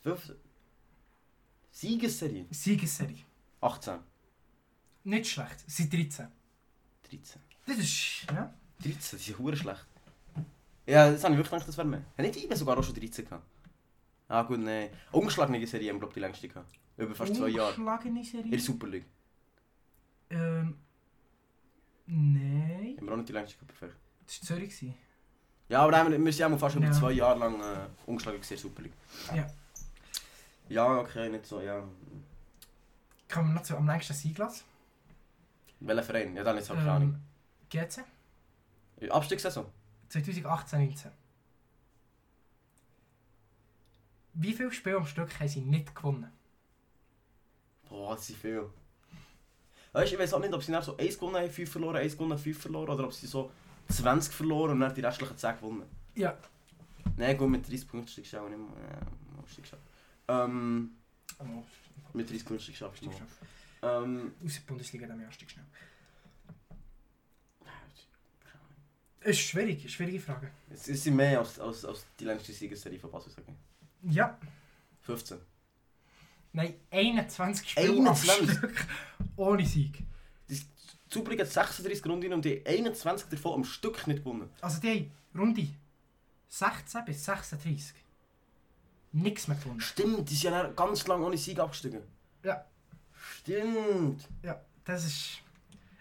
[0.03, 0.37] 15.
[1.73, 2.47] Siegesserie?
[2.51, 3.25] Siegesserie.
[3.61, 3.99] 18,
[5.05, 6.29] Nicht schlecht, es sind 13.
[7.11, 7.41] 13.
[7.67, 8.53] Das ist, ja.
[8.83, 9.87] 13, das ist ja hure schlecht.
[10.87, 12.01] Ja, das habe ich wirklich gedacht, das wäre mehr.
[12.19, 13.45] Hat nicht IBE sogar auch schon 13 gehabt?
[14.29, 14.91] Ah gut, nein.
[15.13, 16.73] Ungeschlagene Serie haben glaube ich die längste gehabt.
[16.97, 17.71] Über fast zwei Jahre.
[17.75, 18.51] Ungeschlagene In Serie?
[18.51, 19.07] der Super League.
[20.31, 20.77] Ähm.
[22.07, 22.95] Nein.
[22.99, 23.97] Haben wir auch nicht die längste gehabt, perfekt.
[24.27, 24.71] Das war Zürich.
[24.77, 24.95] gewesen.
[25.69, 26.93] Ja, aber haben wir, wir sind auch fast über Ja.
[26.93, 28.93] zwei Jahre lang äh, ungeschlagen gesehen, Super League.
[29.35, 29.47] Ja.
[30.69, 31.83] Ja, okay, nicht so, ja.
[33.33, 34.65] Kommen wir noch zu am längsten Sieg lassen.
[35.81, 36.35] Welcher Verein?
[36.37, 37.09] Ja, dann ist halt keine Ahnung.
[37.15, 37.23] Ähm,
[37.71, 38.05] GC?
[39.11, 39.67] Abstiegssaison?
[40.09, 41.11] 2018, 19.
[44.35, 46.31] Wie viele Spiele am Stück haben sie nicht gewonnen?
[47.89, 48.69] Boah, das sind viel.
[49.93, 51.97] Weißt du, ich weiß auch nicht, ob sie dann so 1 gewonnen haben, 5 verloren,
[51.97, 53.51] 1 gewonnen, 5 verloren, oder ob sie so
[53.89, 55.83] 20 verloren und dann die restlichen 10 gewonnen.
[56.15, 56.37] Ja.
[57.17, 58.69] Nein, gut, mit 30 Punkten steigst du auch nicht mehr.
[58.69, 59.77] Ja, steigst du.
[60.33, 60.91] Ähm,
[61.39, 61.45] Oh,
[62.13, 63.27] mit 30 Punkten steigst du auch steigst mal.
[63.81, 64.05] du.
[64.07, 65.65] Ähm, Aus der Bundesliga dann du schnell.
[69.21, 70.51] Es ist schwierig, schwierige Frage.
[70.71, 73.47] es sind mehr als, als, als die längste Siegesserie von Basel, sage
[74.03, 74.15] ich.
[74.15, 74.39] Ja.
[75.03, 75.39] 15.
[76.53, 78.41] Nein, 21 Spiele 21?
[78.41, 78.87] am Stück
[79.37, 80.05] ohne Sieg.
[81.13, 84.49] League hat 36 Runden und die 21 davon am Stück nicht gewonnen.
[84.61, 85.69] Also die haben Runde
[86.49, 87.95] 16 bis 36.
[89.13, 89.81] Nichts mehr gewonnen.
[89.81, 92.03] Stimmt, die sind ja ganz lange ohne Sieg abgestiegen.
[92.45, 92.65] Ja.
[93.13, 94.29] Stimmt.
[94.43, 95.39] Ja, das ist...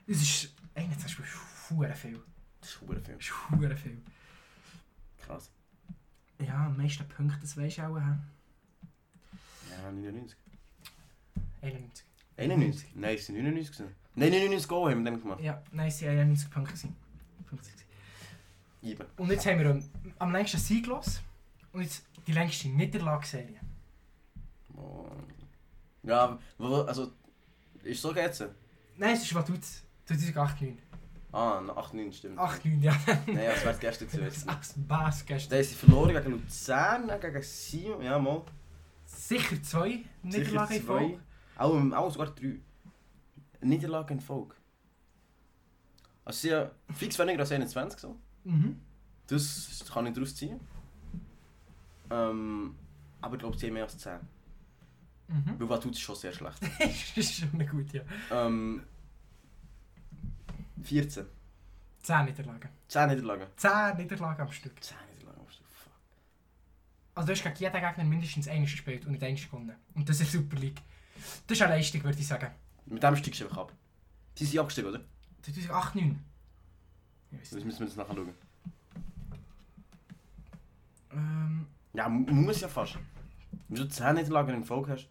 [0.07, 0.53] Es ist...
[0.75, 2.21] 21 Spiele ist viel.
[2.61, 3.15] Das ist verdammt viel.
[3.15, 4.01] Das ist verdammt viel.
[5.25, 5.51] Krass.
[6.39, 7.97] Ja, am meisten Punkte, das weisst du auch.
[7.97, 10.37] Ja, 99.
[11.61, 12.05] 91.
[12.37, 12.95] 91?
[12.95, 13.95] Nein, es sind 99 gewesen.
[14.15, 15.41] Nein, 99 Goal haben wir dann gemacht.
[15.41, 16.73] Ja, nein, es waren 91 Punkte.
[16.73, 16.95] gewesen.
[17.49, 17.87] 50 gewesen.
[18.81, 19.05] Eben.
[19.17, 19.83] Und jetzt haben wir am,
[20.19, 21.21] am längsten Sieg los.
[21.73, 23.59] Und jetzt die längste Niederlageserie.
[24.75, 25.09] Oh.
[26.03, 27.13] Ja, also...
[27.83, 28.43] Ist so geht's?
[28.97, 29.83] Nein, es ist Vaduz.
[30.05, 30.77] 2008, 9.
[31.31, 32.39] Ah, 8, 9 stimmt.
[32.39, 32.95] 8, 9, ja.
[33.27, 34.73] Nein, das wäre gestern Das ist gewesen.
[34.75, 35.49] dem Bass gestern.
[35.51, 38.41] Dann haben sie verloren gegen Luzern, gegen Sion, ja mal.
[39.05, 40.83] Sicher zwei Sicher Niederlagen in.
[40.83, 41.19] Folge.
[41.55, 42.59] Auch, auch sogar drei.
[43.61, 44.55] Niederlagen in Folge.
[46.25, 48.15] Also sie haben fix weniger als 21 so.
[48.43, 48.79] Mhm.
[49.27, 50.59] Das kann ich daraus ziehen.
[52.09, 52.75] Ähm,
[53.21, 54.19] aber ich glaube, sie haben mehr als 10.
[55.27, 55.59] Mhm.
[55.59, 56.57] Weil Vaduz ist schon sehr schlecht.
[56.79, 58.03] das ist schon gute, ja.
[58.47, 58.83] Ähm,
[60.83, 61.25] 14.
[62.03, 62.69] 10 Niederlagen.
[62.87, 63.47] 10 Niederlagen.
[63.57, 64.81] 10 Niederlagen am Stück.
[64.83, 65.39] 10 Niederlagen.
[65.41, 65.65] am Stück.
[65.67, 65.91] Fuck.
[67.15, 69.75] Also du hast gegen jeden Gegner mindestens eines gespielt und nicht eines gewonnen.
[69.95, 70.81] Und das ist Super League.
[71.47, 72.49] Das ist eine Leistung, würde ich sagen.
[72.85, 73.73] Mit dem steigst du einfach ab.
[74.35, 75.01] Sie sind abgestiegen, oder?
[75.43, 76.19] 2008, 9.
[77.31, 78.33] Ich weiss Das müssen wir jetzt nachher schauen.
[81.11, 82.97] Ähm, Ja, mu- muss ja fast.
[83.67, 85.07] Wenn du 10 Niederlagen in Folge hast.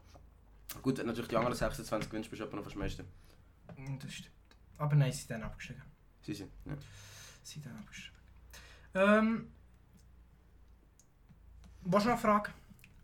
[0.83, 3.05] Gut, natürlich die anderen 26 gewinnst, bist du etwa noch fast Meister.
[4.01, 4.31] das stimmt.
[4.79, 5.83] Aber nein, sie sind dann abgestiegen.
[6.23, 6.51] Sie sind.
[6.65, 6.73] Ja.
[7.43, 8.17] Sie sind dann abgestiegen.
[8.95, 9.53] Ähm...
[11.83, 12.51] Was noch eine Frage?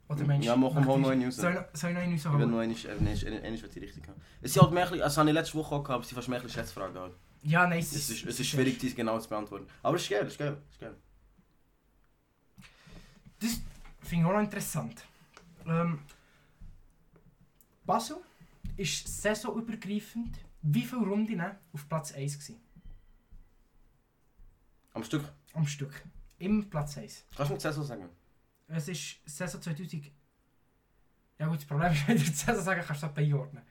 [0.09, 1.37] Oder meinst Ja, mach möchtest- mal noch eine raus.
[1.37, 4.07] Soll ich noch- soll ich noch eine Ich will noch äh, einmal, einmal die richtig
[4.09, 4.21] haben.
[4.43, 6.29] Es sind halt mehr, das habe ich letzte Woche auch gehabt, aber es sind fast
[6.29, 7.15] mehr Schätzfragen halt.
[7.43, 9.67] Ja, nein, Es ist, es ist schwierig, die genau zu beantworten.
[9.83, 10.95] Aber es ist geil, es ist geil, es ist geil.
[13.41, 13.61] Das
[14.03, 15.05] finde ich auch noch interessant.
[15.67, 15.99] Ähm,
[17.85, 18.17] Basel
[18.77, 21.41] ist saisonübergreifend wie viele Runden
[21.73, 22.61] auf Platz 1 gewesen?
[24.95, 25.25] Am Stück.
[25.53, 26.03] Am Stück.
[26.39, 27.27] Im Platz 1.
[27.37, 28.09] Kannst du mir die Saison sagen?
[28.69, 30.11] Es ist Saison 2000.
[31.39, 33.63] Ja gut, das Problem ist, wenn du die Saison sagen kannst du das einordnen.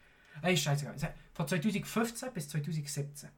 [0.44, 0.96] Ey, scheißegal.
[1.34, 3.30] Von 2015 bis 2017.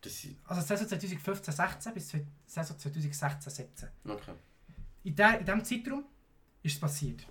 [0.00, 0.36] Das sind...
[0.44, 2.14] Also Saison 2015, 16 bis
[2.46, 3.88] Saison 2016, 17.
[4.04, 4.34] Okay.
[5.04, 6.04] In, der, in diesem Zeitraum
[6.62, 7.26] ist es passiert.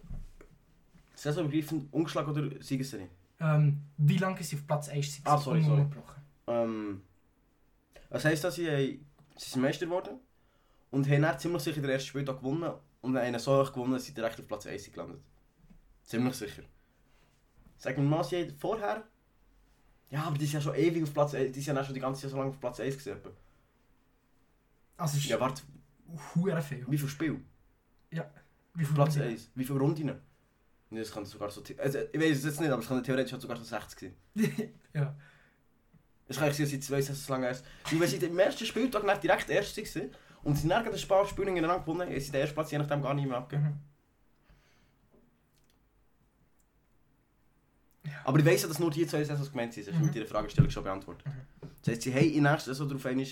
[1.13, 3.09] Saisonübergreifend, ungeschlagen oder Siegesserie?
[3.39, 5.21] Ähm, wie lange sie auf Platz 1 gewesen?
[5.25, 5.85] Ah, sorry, sorry.
[6.47, 7.01] Ähm...
[8.09, 10.19] Das heisst, dass sie, haben- sie sind Meister geworden
[10.91, 12.71] und haben dann ziemlich sicher den ersten Spieltag gewonnen
[13.01, 15.19] und einen so hoch gewonnen, dass sie direkt auf Platz 1 sind gelandet.
[16.03, 16.63] Ziemlich sicher.
[17.77, 19.03] Sagen wir mal, sie haben vorher...
[20.09, 21.99] Ja, aber die sind ja schon ewig auf Platz 1, die sind ja schon die
[21.99, 23.17] ganze Zeit so lange auf Platz 1 gewesen.
[23.17, 23.29] etwa.
[24.95, 25.61] Also Ja, warte,
[26.63, 26.85] viel.
[26.89, 27.41] wie viel Spiel?
[28.09, 29.31] Wie viel Platz Runden?
[29.31, 29.51] 1.
[29.53, 30.21] Wie viele Runden?
[30.89, 31.61] Nee, das könnte sogar so...
[31.77, 33.99] Also, ich weiß es jetzt nicht, aber es könnte theoretisch sogar so 60
[34.35, 34.73] sein.
[34.93, 35.15] ja.
[36.29, 37.65] Es kann ich seit zwei Saisons lang erst.
[37.91, 40.11] Weil wenn sie am ersten Spieltag nicht direkt Erste waren
[40.43, 42.77] und sie dann ein paar Spiele hintereinander gewonnen haben, haben sie den ersten Platz je
[42.77, 43.67] nachdem gar nicht mehr abgegeben.
[43.69, 43.79] Mhm.
[48.23, 49.87] Aber ich weiss ja, dass nur die zwei Saisons gemeint sind.
[49.87, 49.99] Ich Mhm.
[49.99, 51.25] habe diese Fragestellung schon beantwortet.
[51.81, 53.25] Das heisst, sie haben in der nächsten Saison darauf einmal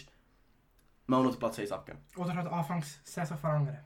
[1.08, 2.04] mal noch den Platz 1 abgegeben.
[2.16, 3.78] Oder halt anfangs Saison verringern.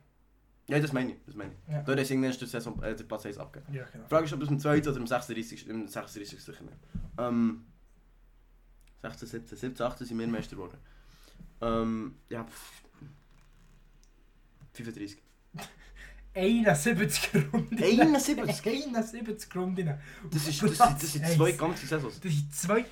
[0.70, 1.18] Ja, das meine ich.
[1.26, 1.74] Das meine ich.
[1.74, 1.86] Ja.
[1.86, 3.74] Haben sie irgendwann die Saison äh, Platz 1 abgegeben.
[3.74, 4.04] Ja, genau.
[4.04, 4.80] Die Frage ist, ob das im 2.
[4.80, 5.68] oder im 36.
[5.68, 6.44] Im 36.
[6.44, 6.78] sicher nicht.
[7.18, 7.66] Ähm,
[9.02, 10.78] 16, 17, 17, 18 sind wir Meister geworden.
[11.62, 12.84] Ähm, ja, pff,
[14.74, 15.22] 35.
[16.34, 17.84] 71 Runden.
[17.84, 18.66] 71?
[18.68, 20.00] 71 Runden.
[20.32, 22.20] Das, ist, das, das sind zwei ganze Saisons.
[22.20, 22.86] Das sind zwei.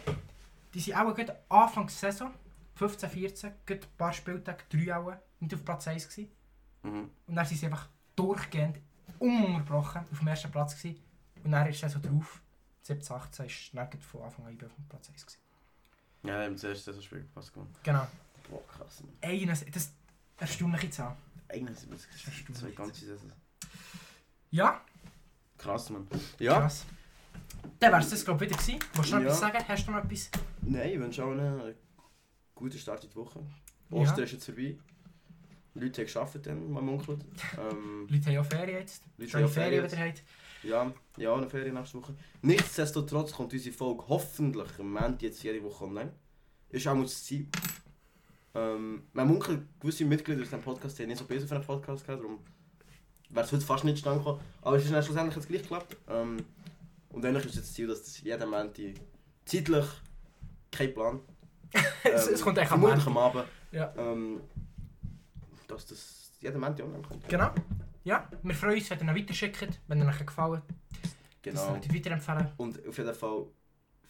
[0.74, 2.34] Die sind auch gerade Anfangs Saison,
[2.76, 6.32] 15, 14, gerade ein paar Spieltage, drei auch, nicht auf Platz 1 gewesen.
[6.84, 7.10] Mhm.
[7.28, 8.80] Und dann sind sie einfach durchgehend,
[9.20, 11.02] ununterbrochen auf dem ersten Platz gewesen.
[11.44, 12.42] Und dann ist die Saison drauf,
[12.84, 15.40] 17, 18, ist gerade von Anfang an auf dem Platz 1 gewesen.
[16.24, 17.74] Ja, wir haben das Saisonspiel gepasst gewonnen.
[17.84, 18.08] Genau.
[18.50, 19.04] Boah, krass.
[19.22, 19.94] 71, das ist
[20.38, 21.16] erstaunliche Zahl.
[21.50, 23.34] 71, das ist sind zwei ganze Saisons.
[24.52, 24.82] Ja,
[25.58, 26.08] Krass, Mann.
[26.40, 26.86] Ja, krass.
[27.80, 28.80] Dann wär's das, glaube ich, wieder gewesen.
[28.94, 29.28] Willst du noch Ja.
[29.28, 29.58] etwas sagen?
[29.68, 30.30] Hast du noch etwas?
[30.62, 31.76] nein, ich wünsche auch einen
[32.54, 33.40] guten Start in die Woche.
[33.90, 33.98] Ja.
[33.98, 34.78] Ostern ist jetzt vorbei.
[35.80, 37.20] Leute haben gearbeitet dann, man munkelt.
[37.58, 39.04] Ähm, Leute haben auch Ferien jetzt.
[39.18, 40.14] Leute haben auch Ferien wieder
[40.64, 40.94] Ja, haben.
[41.18, 42.16] ja, eine Ferien nächste Woche.
[42.42, 46.12] Nichtsdestotrotz kommt unsere Folge hoffentlich am Montag jetzt jede Woche online.
[46.70, 47.48] Ist auch mal das Ziel.
[48.56, 52.06] Ähm, mein Munkel, gewisse Mitglieder aus diesem Podcast haben nicht so besser für einen Podcast
[52.06, 52.40] gehabt, darum
[53.30, 54.40] wäre es heute fast nicht zustande gekommen.
[54.62, 55.96] Aber es ist dann schlussendlich jetzt gleich geklappt.
[56.10, 56.38] Ähm,
[57.10, 58.96] und eigentlich ist jetzt das Ziel, dass das jeden Montag
[59.46, 59.86] zeitlich
[60.72, 61.20] kein Plan.
[62.04, 63.06] Es- es kommt echt am Montag.
[63.08, 63.44] am Abend.
[63.72, 63.94] Ja.
[63.98, 64.40] Ähm,
[65.68, 67.28] dass das jeden Montag online kommt.
[67.30, 67.52] Genau.
[68.04, 70.62] Ja, wir freuen uns, wenn ihr ihn weiterschickt, wenn ihr euch gefallen.
[71.42, 71.76] Genau.
[71.78, 72.48] Das weiterempfehlen.
[72.58, 73.46] Und auf jeden Fall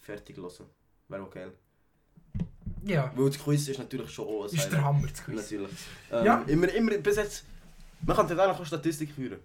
[0.00, 0.66] fertig hören.
[1.08, 1.52] Wäre auch geil.
[2.84, 5.36] Ja, Weil das Quiz ist natürlich schon auch ein ist der Hammer zu Quiz.
[5.36, 5.70] Natürlich.
[6.12, 6.42] Ähm, Ja.
[6.46, 7.44] Immer, immer, bis jetzt...
[8.06, 9.38] Man kann da noch eine Statistik führen.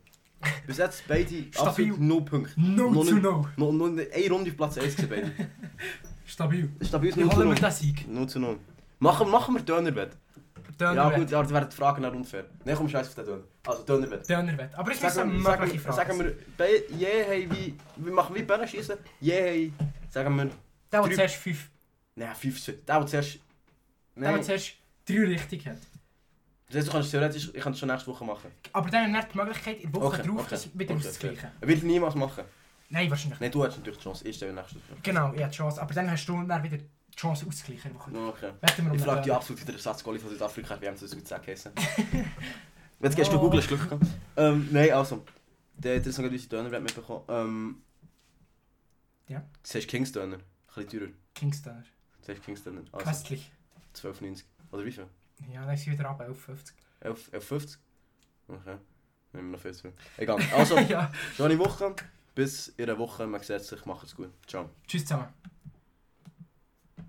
[0.67, 2.53] Bis jetzt beide absolut 0 Punkte.
[2.61, 3.47] No Noch zu nicht- no.
[3.57, 5.31] Noch, noch eine Runde auf Platz 1 gewesen beide.
[6.25, 6.69] Stabil.
[6.81, 7.55] Stabil Wie 0 zu holen wir 0.
[7.55, 8.07] den Sieg?
[8.07, 8.59] 0 zu 0.
[8.99, 9.61] Machen, machen wir
[10.77, 11.11] Dönerwett.
[11.11, 12.45] Ja gut, ja, das wären die Fragen dann unfair.
[12.65, 13.43] Nein, komm, scheiß auf den Döner.
[13.65, 14.29] Also Dönerwett.
[14.29, 14.75] Dönerwett.
[14.75, 17.77] Aber es müssen Sagen, mögliche Fragen sagen wir, bei, je haben wie...
[17.97, 18.97] Wir machen wie Bären schießen.
[19.19, 19.93] Je haben...
[20.09, 20.45] Sagen wir...
[20.45, 20.53] Der,
[20.89, 21.69] der drei- zuerst fünf...
[22.15, 22.85] Nein, 15.
[22.85, 23.39] Der, der zuerst...
[24.15, 24.73] Der, der zuerst
[25.05, 25.77] drei richtig hat.
[26.67, 27.51] Das heißt, du kannst theoretisch...
[27.53, 28.51] Ich kann schon nächste Woche machen.
[28.71, 31.51] Aber dann hat die Möglichkeit, in der Woche Okay, drauf okay, das wieder okay, auszugleichen.
[31.61, 32.43] Er wird niemals machen.
[32.89, 33.41] Nein, wahrscheinlich nicht.
[33.41, 34.27] Nein, du hast natürlich die Chance.
[34.27, 34.99] Ich stelle nächste Woche.
[35.01, 35.81] Genau, ich habe die Chance.
[35.81, 36.77] Aber dann hast du dann wieder
[37.13, 38.11] die Chance der Woche.
[38.11, 38.51] Okay.
[38.61, 39.35] Ich frage die Döner.
[39.37, 41.71] absolut der Ersatzgoalie von Südafrika, wie das gesagt heißen.
[43.01, 43.41] Jetzt gehst du Oh.
[43.41, 44.05] googeln, hast Glück gehabt.
[44.37, 45.23] Ähm, nein, also.
[45.75, 47.23] Der hat jetzt noch unsere Döner mitbekommen.
[47.27, 47.81] Ähm,
[49.27, 49.39] Ja.
[49.39, 50.37] Du sagst Kings Döner.
[50.37, 50.41] Ein
[50.85, 51.11] bisschen teurer.
[51.33, 51.83] Kingsdöner.
[52.21, 52.81] Du sagst Kings Döner.
[52.91, 53.51] Also Köstlich.
[53.95, 54.43] 12,90.
[54.71, 55.07] Oder wie viel?
[55.51, 56.73] Ja, dann ist sie wieder ab 11,50.
[57.01, 57.77] 11, 11,50?
[58.47, 58.77] Okay.
[59.33, 59.93] Nehmen wir noch viel zu viel.
[60.17, 60.39] Egal.
[60.55, 61.11] Also, ja.
[61.35, 61.95] schöne Woche.
[62.35, 63.25] Bis in einer Woche.
[63.27, 63.85] Man sieht sich.
[63.85, 64.29] Macht's gut.
[64.47, 64.69] Ciao.
[64.87, 65.27] Tschüss zusammen.